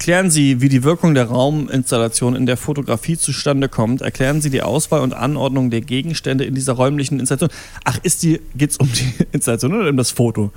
Erklären 0.01 0.31
Sie, 0.31 0.61
wie 0.61 0.67
die 0.67 0.83
Wirkung 0.83 1.13
der 1.13 1.25
Rauminstallation 1.25 2.35
in 2.35 2.47
der 2.47 2.57
Fotografie 2.57 3.19
zustande 3.19 3.69
kommt. 3.69 4.01
Erklären 4.01 4.41
Sie 4.41 4.49
die 4.49 4.63
Auswahl 4.63 5.01
und 5.01 5.13
Anordnung 5.13 5.69
der 5.69 5.81
Gegenstände 5.81 6.43
in 6.43 6.55
dieser 6.55 6.73
räumlichen 6.73 7.19
Installation. 7.19 7.51
Ach, 7.83 7.99
ist 8.01 8.23
die, 8.23 8.41
geht's 8.55 8.77
um 8.77 8.91
die 8.91 9.13
Installation 9.31 9.75
oder 9.75 9.91
um 9.91 9.97
das 9.97 10.09
Foto? 10.09 10.51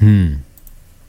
Hm. 0.00 0.40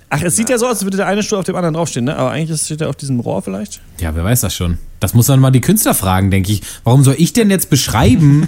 Ach, 0.08 0.21
es 0.21 0.38
sieht 0.38 0.47
ja 0.47 0.58
so 0.58 0.67
aus, 0.67 0.75
als 0.75 0.84
würde 0.86 0.95
der 0.95 1.08
eine 1.08 1.21
Stuhl 1.21 1.38
auf 1.38 1.43
dem 1.43 1.58
anderen 1.58 1.73
draufstehen, 1.73 2.05
ne? 2.05 2.15
Aber 2.15 2.31
eigentlich 2.31 2.62
steht 2.62 2.79
er 2.79 2.88
auf 2.88 2.95
diesem 2.95 3.19
Rohr 3.19 3.41
vielleicht. 3.41 3.81
Ja, 3.99 4.15
wer 4.15 4.23
weiß 4.23 4.39
das 4.39 4.55
schon. 4.55 4.77
Das 5.01 5.13
muss 5.13 5.25
dann 5.25 5.41
mal 5.41 5.51
die 5.51 5.60
Künstler 5.60 5.95
fragen, 5.95 6.31
denke 6.31 6.53
ich. 6.53 6.62
Warum 6.86 7.03
soll 7.03 7.15
ich 7.17 7.34
denn 7.34 7.49
jetzt 7.49 7.69
beschreiben, 7.69 8.47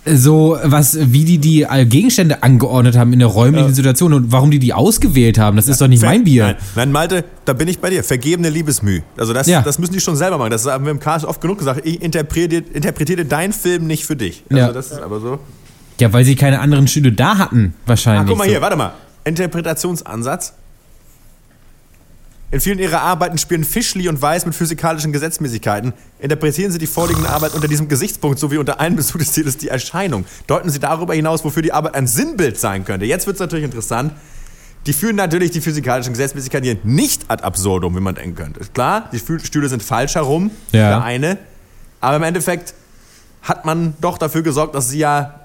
so 0.07 0.59
was, 0.63 0.99
wie 1.13 1.25
die 1.25 1.39
die 1.39 1.67
Gegenstände 1.87 2.43
angeordnet 2.43 2.97
haben 2.97 3.13
in 3.13 3.19
der 3.19 3.29
räumlichen 3.29 3.69
ja. 3.69 3.75
Situation 3.75 4.13
und 4.13 4.33
warum 4.33 4.51
die 4.51 4.59
die 4.59 4.73
ausgewählt 4.73 5.39
haben. 5.39 5.57
Das 5.57 5.69
ist 5.69 5.81
doch 5.81 5.89
nicht 5.89 6.01
Ver 6.01 6.09
mein 6.09 6.25
Bier. 6.25 6.45
Nein, 6.45 6.57
nein, 6.75 6.93
Malte, 6.93 7.25
da 7.45 7.53
bin 7.53 7.69
ich 7.69 7.79
bei 7.79 7.91
dir. 7.91 8.05
Vergebene 8.05 8.51
Liebesmüh. 8.51 9.01
Also 9.17 9.33
das, 9.33 9.47
ja. 9.47 9.63
das 9.63 9.79
müssen 9.79 9.93
die 9.93 10.01
schon 10.01 10.17
selber 10.17 10.39
machen. 10.39 10.51
Das 10.51 10.67
haben 10.67 10.85
wir 10.85 10.91
im 10.91 11.01
Cast 11.01 11.25
oft 11.25 11.41
genug 11.41 11.59
gesagt. 11.59 11.83
Ich 11.85 12.03
interpretiere, 12.03 12.63
interpretiere 12.73 13.25
deinen 13.25 13.53
Film 13.53 13.87
nicht 13.87 14.05
für 14.05 14.17
dich. 14.17 14.45
Also 14.51 14.59
ja. 14.59 14.73
das 14.73 14.91
ist 14.91 15.01
aber 15.01 15.21
so. 15.21 15.39
Ja, 16.01 16.13
weil 16.13 16.25
sie 16.25 16.35
keine 16.35 16.61
anderen 16.61 16.89
Stühle 16.89 17.13
da 17.13 17.39
hatten, 17.39 17.75
wahrscheinlich. 17.87 18.25
Ach, 18.25 18.29
guck 18.29 18.39
mal 18.39 18.49
hier, 18.49 18.61
warte 18.61 18.77
mal. 18.77 18.93
Interpretationsansatz. 19.25 20.55
In 22.55 22.61
vielen 22.61 22.79
ihrer 22.79 23.01
Arbeiten 23.01 23.37
spielen 23.37 23.65
Fischli 23.65 24.09
und 24.09 24.23
Weiß 24.23 24.47
mit 24.47 24.55
physikalischen 24.55 25.13
Gesetzmäßigkeiten. 25.13 25.93
Interpretieren 26.21 26.71
sie 26.71 26.79
die 26.79 26.87
vorliegende 26.87 27.29
Arbeit 27.29 27.53
unter 27.53 27.67
diesem 27.67 27.89
Gesichtspunkt 27.89 28.39
sowie 28.39 28.59
unter 28.59 28.79
einem 28.79 28.95
Bezug 28.95 29.19
des 29.19 29.33
Zieles 29.33 29.57
die 29.57 29.67
Erscheinung. 29.67 30.25
Deuten 30.47 30.71
sie 30.71 30.79
darüber 30.79 31.15
hinaus, 31.15 31.45
wofür 31.45 31.63
die 31.63 31.73
Arbeit 31.73 31.97
ein 31.97 32.07
Sinnbild 32.07 32.57
sein 32.57 32.85
könnte. 32.85 33.07
Jetzt 33.07 33.27
wird 33.27 33.35
es 33.35 33.41
natürlich 33.41 33.65
interessant. 33.65 34.13
Die 34.87 34.93
führen 34.93 35.17
natürlich 35.17 35.51
die 35.51 35.61
physikalischen 35.61 36.13
Gesetzmäßigkeiten 36.13 36.65
hier 36.65 36.79
nicht 36.85 37.23
ad 37.27 37.43
absurdum, 37.43 37.97
wie 37.97 38.01
man 38.01 38.15
denken 38.15 38.37
könnte. 38.37 38.61
Klar, 38.73 39.11
die 39.11 39.19
Stühle 39.19 39.69
sind 39.69 39.83
falsch 39.83 40.15
herum, 40.15 40.53
ja. 40.71 40.91
der 40.91 41.03
eine. 41.03 41.39
Aber 42.01 42.19
im 42.19 42.23
Endeffekt 42.23 42.75
hat 43.43 43.65
man 43.65 43.95
doch 44.01 44.17
dafür 44.17 44.43
gesorgt, 44.43 44.77
dass 44.77 44.91
sie 44.91 44.99
ja 44.99 45.41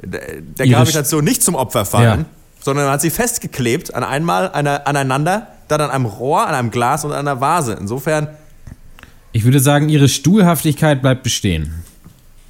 der 0.00 0.68
Gravitation 0.68 1.24
nicht 1.24 1.42
zum 1.42 1.56
Opfer 1.56 1.84
fallen, 1.84 2.20
ja. 2.20 2.26
sondern 2.60 2.84
man 2.84 2.94
hat 2.94 3.00
sie 3.00 3.10
festgeklebt 3.10 3.92
an 3.92 4.04
einmal 4.04 4.52
aneinander 4.52 5.48
dann 5.68 5.80
an 5.80 5.90
einem 5.90 6.06
Rohr, 6.06 6.46
an 6.46 6.54
einem 6.54 6.70
Glas 6.70 7.04
und 7.04 7.12
an 7.12 7.18
einer 7.18 7.40
Vase. 7.40 7.76
Insofern. 7.78 8.28
Ich 9.32 9.44
würde 9.44 9.60
sagen, 9.60 9.88
ihre 9.88 10.08
Stuhlhaftigkeit 10.08 11.02
bleibt 11.02 11.22
bestehen. 11.22 11.84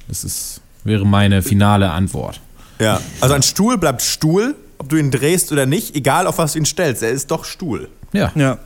Das 0.07 0.23
ist, 0.23 0.61
wäre 0.83 1.05
meine 1.05 1.41
finale 1.41 1.91
Antwort. 1.91 2.41
Ja, 2.79 2.99
also 3.21 3.35
ein 3.35 3.43
Stuhl 3.43 3.77
bleibt 3.77 4.01
Stuhl, 4.01 4.55
ob 4.77 4.89
du 4.89 4.95
ihn 4.95 5.11
drehst 5.11 5.51
oder 5.51 5.65
nicht, 5.65 5.95
egal 5.95 6.25
auf 6.25 6.37
was 6.37 6.53
du 6.53 6.59
ihn 6.59 6.65
stellst, 6.65 7.03
er 7.03 7.09
ist 7.09 7.29
doch 7.29 7.45
Stuhl. 7.45 7.89
Ja. 8.13 8.31
Ja. 8.35 8.57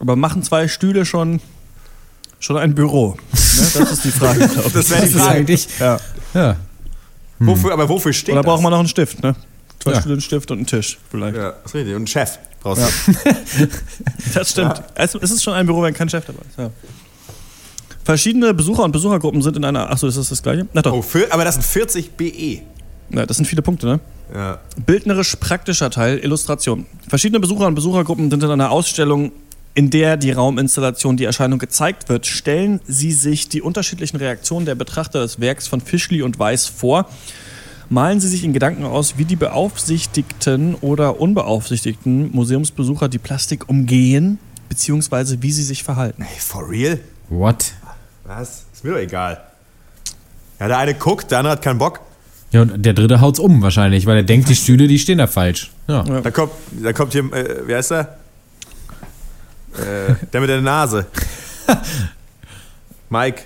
Aber 0.00 0.16
machen 0.16 0.42
zwei 0.42 0.66
Stühle 0.66 1.06
schon, 1.06 1.40
schon 2.40 2.56
ein 2.56 2.74
Büro? 2.74 3.16
Ne? 3.32 3.70
Das 3.74 3.92
ist 3.92 4.04
die 4.04 4.10
Frage, 4.10 4.48
glaube 4.48 4.62
ich. 4.66 4.72
Das 4.72 4.90
wäre 4.90 5.06
die 5.06 5.12
Frage. 5.12 5.30
Eigentlich, 5.30 5.68
ja. 5.78 5.98
ja. 6.34 6.56
Hm. 7.38 7.46
Wofür, 7.46 7.72
aber 7.72 7.88
wofür 7.88 8.12
steht 8.12 8.34
Oder 8.34 8.42
braucht 8.42 8.62
man 8.62 8.72
noch 8.72 8.80
einen 8.80 8.88
Stift, 8.88 9.22
ne? 9.22 9.36
Zwei 9.78 9.92
ja. 9.92 10.00
Stühle, 10.00 10.14
einen 10.14 10.20
Stift 10.20 10.50
und 10.50 10.58
einen 10.58 10.66
Tisch, 10.66 10.98
vielleicht. 11.10 11.36
Ja, 11.36 11.52
das 11.52 11.66
ist 11.66 11.74
richtig. 11.74 11.94
Und 11.94 12.00
einen 12.00 12.06
Chef 12.06 12.38
brauchst 12.60 12.82
ja. 12.82 13.64
das 14.34 14.50
stimmt. 14.50 14.78
Ja. 14.78 14.84
Es 14.94 15.14
ist 15.14 15.42
schon 15.42 15.54
ein 15.54 15.66
Büro, 15.66 15.82
wenn 15.82 15.94
kein 15.94 16.08
Chef 16.08 16.24
dabei 16.24 16.40
ist. 16.48 16.58
Ja. 16.58 16.70
Verschiedene 18.04 18.54
Besucher 18.54 18.84
und 18.84 18.92
Besuchergruppen 18.92 19.42
sind 19.42 19.56
in 19.56 19.64
einer. 19.64 19.90
Achso, 19.90 20.06
ist 20.06 20.16
das 20.18 20.28
das 20.28 20.42
gleiche? 20.42 20.66
Na 20.72 20.82
doch. 20.82 20.92
Oh, 20.92 21.02
für, 21.02 21.32
aber 21.32 21.44
das 21.44 21.54
sind 21.54 21.64
40 21.64 22.12
BE. 22.12 22.62
Ja, 23.10 23.26
das 23.26 23.36
sind 23.36 23.46
viele 23.46 23.62
Punkte, 23.62 23.86
ne? 23.86 24.00
Ja. 24.34 24.60
Bildnerisch 24.86 25.36
praktischer 25.36 25.90
Teil, 25.90 26.18
Illustration. 26.18 26.86
Verschiedene 27.08 27.40
Besucher 27.40 27.66
und 27.66 27.74
Besuchergruppen 27.74 28.30
sind 28.30 28.42
in 28.42 28.50
einer 28.50 28.70
Ausstellung, 28.70 29.32
in 29.74 29.90
der 29.90 30.16
die 30.16 30.32
Rauminstallation, 30.32 31.16
die 31.16 31.24
Erscheinung 31.24 31.58
gezeigt 31.58 32.08
wird. 32.08 32.26
Stellen 32.26 32.80
Sie 32.86 33.12
sich 33.12 33.48
die 33.48 33.62
unterschiedlichen 33.62 34.16
Reaktionen 34.16 34.66
der 34.66 34.74
Betrachter 34.76 35.20
des 35.20 35.40
Werks 35.40 35.68
von 35.68 35.80
Fischli 35.80 36.22
und 36.22 36.38
Weiß 36.38 36.66
vor. 36.66 37.08
Malen 37.92 38.20
Sie 38.20 38.28
sich 38.28 38.44
in 38.44 38.52
Gedanken 38.52 38.84
aus, 38.84 39.18
wie 39.18 39.24
die 39.24 39.34
beaufsichtigten 39.34 40.76
oder 40.76 41.20
unbeaufsichtigten 41.20 42.30
Museumsbesucher 42.30 43.08
die 43.08 43.18
Plastik 43.18 43.68
umgehen, 43.68 44.38
beziehungsweise 44.68 45.42
wie 45.42 45.50
sie 45.50 45.64
sich 45.64 45.82
verhalten. 45.82 46.22
Hey, 46.22 46.38
for 46.38 46.70
real? 46.70 47.00
What? 47.28 47.72
Was? 48.22 48.66
Ist 48.72 48.84
mir 48.84 48.92
doch 48.92 48.98
egal. 48.98 49.42
Ja, 50.60 50.68
der 50.68 50.78
eine 50.78 50.94
guckt, 50.94 51.32
der 51.32 51.38
andere 51.38 51.54
hat 51.54 51.62
keinen 51.62 51.78
Bock. 51.78 51.98
Ja, 52.52 52.62
und 52.62 52.80
der 52.86 52.92
dritte 52.92 53.20
haut's 53.20 53.40
um 53.40 53.60
wahrscheinlich, 53.60 54.06
weil 54.06 54.18
er 54.18 54.22
denkt, 54.22 54.48
die 54.48 54.54
Stühle, 54.54 54.86
die 54.86 55.00
stehen 55.00 55.18
da 55.18 55.26
falsch. 55.26 55.72
Ja. 55.88 56.04
ja. 56.04 56.20
Da, 56.20 56.30
kommt, 56.30 56.52
da 56.80 56.92
kommt 56.92 57.12
hier, 57.12 57.24
äh, 57.32 57.62
wer 57.66 57.80
ist 57.80 57.90
der? 57.90 58.18
Äh, 59.74 60.14
der 60.32 60.40
mit 60.40 60.48
der 60.48 60.60
Nase. 60.60 61.06
Mike 63.10 63.42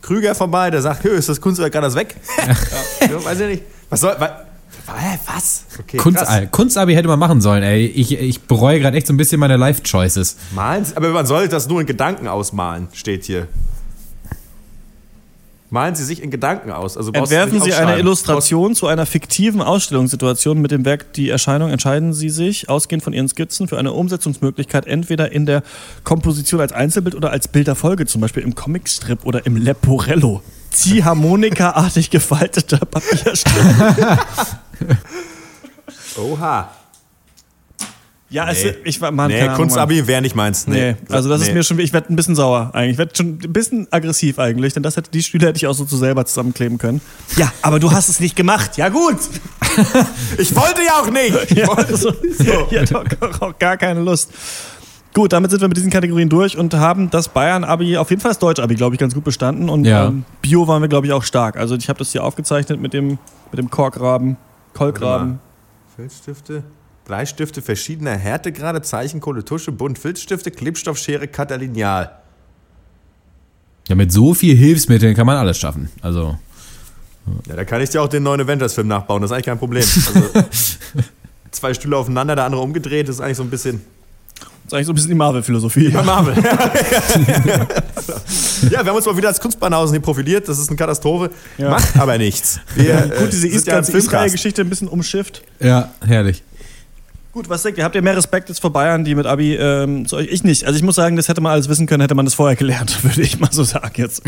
Krüger 0.00 0.36
vorbei, 0.36 0.70
der 0.70 0.80
sagt, 0.80 1.04
ist 1.06 1.28
das 1.28 1.40
Kunstwerk 1.40 1.72
gerade 1.72 1.92
weg? 1.92 2.14
ja. 3.00 3.24
Weiß 3.24 3.40
ich 3.40 3.46
nicht. 3.48 3.62
Was 3.90 4.00
soll, 4.00 4.16
was, 4.18 4.30
was? 5.26 5.64
Okay, 5.80 5.96
Kunst, 5.96 6.24
Kunstabi 6.52 6.94
hätte 6.94 7.08
man 7.08 7.18
machen 7.18 7.40
sollen, 7.40 7.62
ey. 7.62 7.86
Ich, 7.86 8.12
ich 8.12 8.40
bereue 8.42 8.80
gerade 8.80 8.96
echt 8.96 9.06
so 9.06 9.12
ein 9.12 9.16
bisschen 9.16 9.40
meine 9.40 9.56
Life-Choices. 9.56 10.36
Malen? 10.54 10.86
Aber 10.94 11.10
man 11.10 11.26
soll 11.26 11.48
das 11.48 11.68
nur 11.68 11.80
in 11.80 11.86
Gedanken 11.86 12.28
ausmalen, 12.28 12.88
steht 12.92 13.24
hier. 13.24 13.48
Malen 15.72 15.94
Sie 15.94 16.04
sich 16.04 16.20
in 16.20 16.30
Gedanken 16.32 16.72
aus. 16.72 16.96
Also 16.96 17.12
Entwerfen 17.12 17.60
Sie 17.60 17.72
eine 17.72 17.98
Illustration 17.98 18.74
zu 18.74 18.88
einer 18.88 19.06
fiktiven 19.06 19.62
Ausstellungssituation 19.62 20.60
mit 20.60 20.72
dem 20.72 20.84
Werk 20.84 21.12
Die 21.12 21.28
Erscheinung. 21.28 21.70
Entscheiden 21.70 22.12
Sie 22.12 22.28
sich, 22.28 22.68
ausgehend 22.68 23.04
von 23.04 23.12
Ihren 23.12 23.28
Skizzen, 23.28 23.68
für 23.68 23.78
eine 23.78 23.92
Umsetzungsmöglichkeit 23.92 24.86
entweder 24.86 25.30
in 25.30 25.46
der 25.46 25.62
Komposition 26.02 26.60
als 26.60 26.72
Einzelbild 26.72 27.14
oder 27.14 27.30
als 27.30 27.46
Bilderfolge, 27.46 28.06
zum 28.06 28.20
Beispiel 28.20 28.42
im 28.42 28.56
Comicstrip 28.56 29.24
oder 29.24 29.46
im 29.46 29.56
Leporello. 29.56 30.42
Ziehharmonikaartig 30.70 32.10
gefalteter 32.10 32.78
Papierstrip. 32.78 34.18
Oha. 36.16 36.70
Ja, 38.30 38.44
nee. 38.44 38.52
es, 38.52 38.76
ich 38.84 39.00
war 39.00 39.10
mal. 39.10 39.26
Nee, 39.26 39.48
Kunstabi 39.56 40.06
wäre 40.06 40.22
nicht 40.22 40.36
meins. 40.36 40.68
Nee. 40.68 40.92
nee. 40.92 40.96
Also 41.08 41.28
das 41.28 41.40
nee. 41.40 41.48
ist 41.48 41.54
mir 41.54 41.64
schon, 41.64 41.80
ich 41.80 41.92
werde 41.92 42.12
ein 42.12 42.16
bisschen 42.16 42.36
sauer 42.36 42.70
eigentlich. 42.72 42.92
Ich 42.92 42.98
werde 42.98 43.16
schon 43.16 43.40
ein 43.42 43.52
bisschen 43.52 43.88
aggressiv 43.90 44.38
eigentlich, 44.38 44.72
denn 44.72 44.84
das 44.84 44.96
hätte, 44.96 45.10
die 45.10 45.22
Stühle 45.22 45.48
hätte 45.48 45.56
ich 45.56 45.66
auch 45.66 45.74
so 45.74 45.84
zu 45.84 45.96
selber 45.96 46.24
zusammenkleben 46.24 46.78
können. 46.78 47.00
Ja, 47.36 47.52
aber 47.62 47.80
du 47.80 47.90
hast 47.90 48.08
es 48.08 48.20
nicht 48.20 48.36
gemacht. 48.36 48.76
Ja 48.76 48.88
gut. 48.88 49.18
ich 50.38 50.54
wollte 50.54 50.82
ja 50.86 51.00
auch 51.00 51.10
nicht. 51.10 51.50
Ich 51.50 51.56
ja, 51.58 51.66
wollte 51.66 51.96
so. 51.96 52.12
so. 52.12 52.68
Ich 52.70 52.78
hatte 52.78 53.00
auch, 53.00 53.40
auch 53.40 53.58
gar 53.58 53.76
keine 53.76 54.00
Lust. 54.00 54.30
Gut, 55.12 55.32
damit 55.32 55.50
sind 55.50 55.60
wir 55.60 55.68
mit 55.68 55.76
diesen 55.76 55.90
Kategorien 55.90 56.28
durch 56.28 56.56
und 56.56 56.72
haben 56.74 57.10
das 57.10 57.28
Bayern-Abi, 57.28 57.96
auf 57.96 58.10
jeden 58.10 58.22
Fall 58.22 58.30
das 58.30 58.38
Deutsch-Abi, 58.38 58.76
glaube 58.76 58.94
ich, 58.94 59.00
ganz 59.00 59.12
gut 59.12 59.24
bestanden. 59.24 59.68
Und 59.68 59.84
ja. 59.84 60.06
ähm, 60.06 60.24
Bio 60.40 60.68
waren 60.68 60.82
wir, 60.82 60.88
glaube 60.88 61.06
ich, 61.06 61.12
auch 61.12 61.24
stark. 61.24 61.56
Also 61.56 61.74
ich 61.74 61.88
habe 61.88 61.98
das 61.98 62.12
hier 62.12 62.22
aufgezeichnet 62.22 62.80
mit 62.80 62.92
dem, 62.92 63.18
mit 63.50 63.58
dem 63.58 63.70
Korkraben, 63.70 64.36
Kolkraben. 64.72 65.40
Filzstifte? 65.96 66.62
Bleistifte 67.04 67.60
verschiedener 67.60 68.16
Härtegrade, 68.16 68.82
Zeichenkohle, 68.82 69.44
Tusche, 69.44 69.72
Bunt, 69.72 69.98
Filzstifte, 69.98 70.52
Klebstoffschere, 70.52 71.26
Katalinial. 71.26 72.12
Ja, 73.88 73.96
mit 73.96 74.12
so 74.12 74.32
viel 74.32 74.56
Hilfsmitteln 74.56 75.16
kann 75.16 75.26
man 75.26 75.36
alles 75.36 75.58
schaffen. 75.58 75.90
Also. 76.02 76.38
Ja, 77.48 77.56
da 77.56 77.64
kann 77.64 77.80
ich 77.80 77.90
dir 77.90 78.00
auch 78.00 78.08
den 78.08 78.22
neuen 78.22 78.40
Avengers-Film 78.40 78.86
nachbauen, 78.86 79.22
das 79.22 79.30
ist 79.30 79.34
eigentlich 79.34 79.46
kein 79.46 79.58
Problem. 79.58 79.84
Also, 81.52 81.66
zwei 81.66 81.74
Stühle 81.74 81.96
aufeinander, 81.96 82.36
der 82.36 82.44
andere 82.44 82.60
umgedreht, 82.60 83.08
das 83.08 83.16
ist 83.16 83.20
eigentlich 83.20 83.36
so 83.36 83.42
ein 83.42 83.50
bisschen. 83.50 83.80
Das 84.40 84.48
ist 84.66 84.74
eigentlich 84.74 84.86
so 84.86 84.92
ein 84.92 84.94
bisschen 84.94 85.10
die 85.10 85.16
Marvel-Philosophie. 85.16 85.88
Ja, 85.88 86.02
Marvel. 86.02 86.34
ja, 88.70 88.70
wir 88.70 88.78
haben 88.78 88.96
uns 88.96 89.06
mal 89.06 89.16
wieder 89.16 89.28
als 89.28 89.40
Kunstbahnhausen 89.40 89.94
hier 89.94 90.02
profiliert. 90.02 90.48
Das 90.48 90.58
ist 90.60 90.68
eine 90.68 90.76
Katastrophe. 90.76 91.30
Ja. 91.58 91.70
Macht 91.70 91.96
aber 91.98 92.18
nichts. 92.18 92.60
Wir, 92.76 92.84
ja, 92.84 93.00
gut, 93.06 93.32
diese 93.32 93.48
äh, 93.48 93.50
Israel-Geschichte 93.50 94.62
ein 94.62 94.68
bisschen 94.68 94.86
umschifft. 94.86 95.42
Ja, 95.58 95.90
herrlich. 96.06 96.44
Gut, 97.32 97.48
was 97.48 97.62
denkt 97.62 97.78
ihr? 97.78 97.84
Habt 97.84 97.94
ihr 97.94 98.02
mehr 98.02 98.16
Respekt 98.16 98.48
jetzt 98.48 98.60
vor 98.60 98.72
Bayern, 98.72 99.04
die 99.04 99.14
mit 99.14 99.24
Abi 99.24 99.54
ähm, 99.54 100.04
zu 100.04 100.16
euch? 100.16 100.26
Ich 100.32 100.42
nicht. 100.42 100.64
Also 100.64 100.76
ich 100.76 100.82
muss 100.82 100.96
sagen, 100.96 101.14
das 101.14 101.28
hätte 101.28 101.40
man 101.40 101.52
alles 101.52 101.68
wissen 101.68 101.86
können, 101.86 102.00
hätte 102.00 102.16
man 102.16 102.24
das 102.24 102.34
vorher 102.34 102.56
gelernt, 102.56 103.04
würde 103.04 103.22
ich 103.22 103.38
mal 103.38 103.52
so 103.52 103.62
sagen 103.62 103.92
jetzt. 103.96 104.22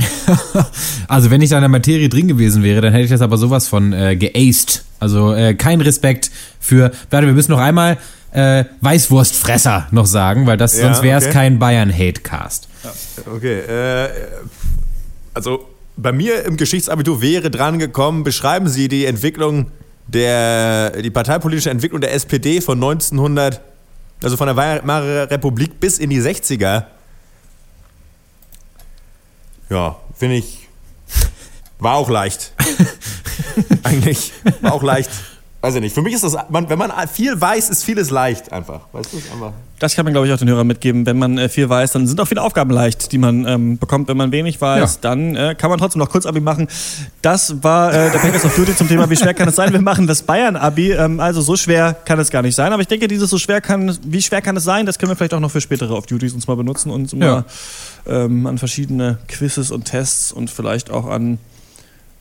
also 1.08 1.30
wenn 1.32 1.40
ich 1.40 1.50
da 1.50 1.56
in 1.56 1.62
der 1.62 1.68
Materie 1.68 2.08
drin 2.08 2.28
gewesen 2.28 2.62
wäre, 2.62 2.80
dann 2.80 2.92
hätte 2.92 3.04
ich 3.04 3.10
das 3.10 3.20
aber 3.20 3.38
sowas 3.38 3.66
von 3.66 3.92
äh, 3.92 4.14
geaced. 4.14 4.84
Also 5.00 5.34
äh, 5.34 5.54
kein 5.54 5.80
Respekt 5.80 6.30
für. 6.60 6.92
Warte, 7.10 7.26
wir 7.26 7.34
müssen 7.34 7.50
noch 7.50 7.58
einmal 7.58 7.98
äh, 8.32 8.64
Weißwurstfresser 8.80 9.88
noch 9.90 10.06
sagen, 10.06 10.46
weil 10.46 10.56
das 10.56 10.76
ja, 10.76 10.82
sonst 10.82 11.02
wäre 11.02 11.18
es 11.18 11.24
okay. 11.24 11.32
kein 11.34 11.58
Bayern-Hate-Cast. 11.58 12.68
Okay, 13.26 13.60
äh, 13.60 14.10
also 15.34 15.68
bei 15.96 16.12
mir 16.12 16.44
im 16.44 16.56
Geschichtsabitur 16.56 17.20
wäre 17.20 17.50
dran 17.50 17.78
gekommen, 17.78 18.24
beschreiben 18.24 18.68
Sie 18.68 18.88
die 18.88 19.04
Entwicklung 19.04 19.70
der, 20.06 21.02
die 21.02 21.10
parteipolitische 21.10 21.70
Entwicklung 21.70 22.00
der 22.00 22.14
SPD 22.14 22.60
von 22.60 22.78
1900, 22.78 23.60
also 24.22 24.36
von 24.36 24.46
der 24.46 24.56
Weimarer 24.56 25.30
Republik 25.30 25.78
bis 25.78 25.98
in 25.98 26.10
die 26.10 26.20
60er, 26.20 26.86
ja, 29.68 29.96
finde 30.14 30.36
ich, 30.36 30.68
war 31.78 31.96
auch 31.96 32.08
leicht. 32.10 32.52
Eigentlich, 33.82 34.32
war 34.60 34.72
auch 34.72 34.82
leicht 34.82 35.10
weiß 35.62 35.76
ich 35.76 35.80
nicht. 35.80 35.94
Für 35.94 36.02
mich 36.02 36.12
ist 36.12 36.24
das, 36.24 36.36
man, 36.48 36.68
wenn 36.68 36.78
man 36.78 36.92
viel 37.08 37.40
weiß, 37.40 37.70
ist 37.70 37.84
vieles 37.84 38.10
leicht 38.10 38.52
einfach. 38.52 38.80
Weißt 38.92 39.12
du, 39.12 39.16
einfach. 39.32 39.52
Das 39.78 39.94
kann 39.94 40.04
man, 40.04 40.12
glaube 40.12 40.26
ich, 40.26 40.32
auch 40.32 40.38
den 40.38 40.48
Hörern 40.48 40.66
mitgeben. 40.66 41.06
Wenn 41.06 41.18
man 41.18 41.38
äh, 41.38 41.48
viel 41.48 41.68
weiß, 41.68 41.92
dann 41.92 42.06
sind 42.06 42.20
auch 42.20 42.26
viele 42.26 42.42
Aufgaben 42.42 42.70
leicht, 42.70 43.12
die 43.12 43.18
man 43.18 43.46
ähm, 43.46 43.78
bekommt. 43.78 44.08
Wenn 44.08 44.16
man 44.16 44.32
wenig 44.32 44.60
weiß, 44.60 44.94
ja. 44.94 44.98
dann 45.00 45.36
äh, 45.36 45.54
kann 45.56 45.70
man 45.70 45.78
trotzdem 45.78 46.00
noch 46.00 46.10
kurz 46.10 46.26
Abi 46.26 46.40
machen. 46.40 46.68
Das 47.20 47.62
war 47.62 47.92
äh, 47.92 48.10
der 48.10 48.18
Packers 48.18 48.44
of 48.44 48.54
Duty 48.54 48.76
zum 48.76 48.88
Thema, 48.88 49.08
wie 49.08 49.16
schwer 49.16 49.34
kann 49.34 49.48
es 49.48 49.56
sein? 49.56 49.72
Wir 49.72 49.80
machen 49.80 50.06
das 50.08 50.22
Bayern-Abi. 50.22 50.92
Ähm, 50.92 51.20
also 51.20 51.40
so 51.40 51.56
schwer 51.56 51.94
kann 51.94 52.18
es 52.18 52.30
gar 52.30 52.42
nicht 52.42 52.56
sein. 52.56 52.72
Aber 52.72 52.82
ich 52.82 52.88
denke, 52.88 53.06
dieses 53.06 53.30
so 53.30 53.38
schwer 53.38 53.60
kann, 53.60 53.96
wie 54.04 54.22
schwer 54.22 54.42
kann 54.42 54.56
es 54.56 54.64
sein, 54.64 54.84
das 54.86 54.98
können 54.98 55.10
wir 55.10 55.16
vielleicht 55.16 55.34
auch 55.34 55.40
noch 55.40 55.50
für 55.50 55.60
spätere 55.60 55.94
Off-Duties 55.94 56.32
uns 56.32 56.48
mal 56.48 56.56
benutzen 56.56 56.90
und 56.90 57.12
ja. 57.12 57.44
ähm, 58.06 58.46
an 58.46 58.58
verschiedene 58.58 59.18
Quizzes 59.28 59.70
und 59.70 59.84
Tests 59.84 60.32
und 60.32 60.50
vielleicht 60.50 60.90
auch 60.90 61.06
an 61.06 61.38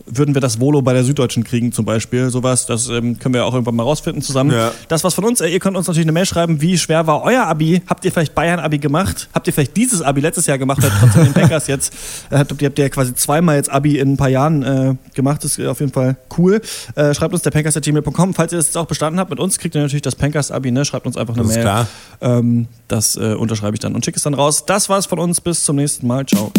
würden 0.06 0.34
wir 0.36 0.42
das 0.42 0.60
Volo 0.60 0.82
bei 0.82 0.94
der 0.94 1.04
Süddeutschen 1.04 1.44
kriegen 1.44 1.72
zum 1.72 1.86
Beispiel. 1.86 2.30
Sowas, 2.30 2.66
das 2.66 2.90
ähm, 2.90 3.20
können 3.20 3.34
wir 3.34 3.46
auch 3.46 3.54
irgendwann 3.54 3.76
mal 3.76 3.84
rausfinden 3.84 4.22
zusammen. 4.22 4.52
Ja. 4.52 4.72
Das 4.88 5.04
was 5.04 5.14
von 5.14 5.24
uns, 5.24 5.42
äh, 5.42 5.48
ihr 5.48 5.60
könnt 5.60 5.78
uns 5.78 5.88
natürlich 5.88 6.06
eine 6.06 6.12
Mail 6.12 6.26
schreiben, 6.26 6.62
wie 6.62 6.78
schwer 6.78 7.08
war 7.08 7.24
euer 7.24 7.44
Abi? 7.44 7.82
Habt 7.88 8.06
ihr 8.06 8.12
vielleicht 8.12 8.36
Bayern-Abi 8.36 8.80
gemacht? 8.80 9.30
Habt 9.34 9.48
ihr 9.48 9.54
vielleicht 9.54 9.76
dieses 9.78 10.02
Abi 10.02 10.22
letztes 10.22 10.46
Jahr 10.46 10.58
gemacht, 10.58 10.80
oder 10.80 10.92
trotzdem 11.00 11.26
den 11.26 11.34
Bankers 11.34 11.68
jetzt? 11.68 11.94
Äh, 12.30 12.38
habt, 12.38 12.62
ihr 12.62 12.68
habt 12.68 12.80
ja 12.80 12.90
quasi 12.90 13.14
zweimal 13.16 13.56
jetzt 13.56 13.72
Abi 13.72 14.00
in 14.00 14.14
ein 14.14 14.18
paar 14.18 14.30
Jahren 14.30 14.64
äh, 14.64 14.96
gemacht. 15.14 15.44
Das 15.44 15.58
ist 15.58 15.68
auf 15.68 15.80
jeden 15.80 15.92
Fall 15.92 16.18
cool. 16.38 16.62
Äh, 16.96 17.14
schreibt 17.14 17.34
uns 17.34 17.44
der 17.44 17.52
pankers.gmail.com. 17.52 18.34
Falls 18.34 18.52
ihr 18.54 18.58
das 18.58 18.68
jetzt 18.68 18.78
auch 18.78 18.86
bestanden 18.86 19.20
habt 19.20 19.30
mit 19.30 19.40
uns, 19.40 19.58
kriegt 19.60 19.76
ihr 19.76 19.82
natürlich 19.82 20.02
das 20.02 20.16
Pankers-Abi, 20.16 20.72
ne? 20.72 20.86
Schreibt 20.86 21.06
uns 21.06 21.18
einfach 21.18 21.34
eine 21.34 21.44
das 21.44 21.54
Mail. 21.54 21.62
Klar. 21.62 21.88
Ähm, 22.22 22.68
das 22.88 23.16
äh, 23.16 23.34
unterschreibe 23.34 23.76
ich 23.76 23.80
dann 23.80 23.96
und 23.96 24.06
schicke 24.06 24.18
es 24.18 24.24
dann 24.24 24.34
raus. 24.34 24.66
Das 24.66 24.90
war's 24.90 25.06
von 25.06 25.20
uns. 25.20 25.42
Bis 25.42 25.64
zum 25.64 25.78
nächsten 25.78 26.08
Mal. 26.08 26.26
Ciao. 26.26 26.52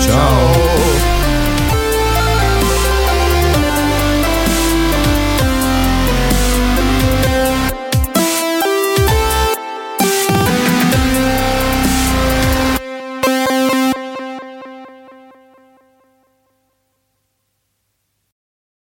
Ciao. 0.00 1.23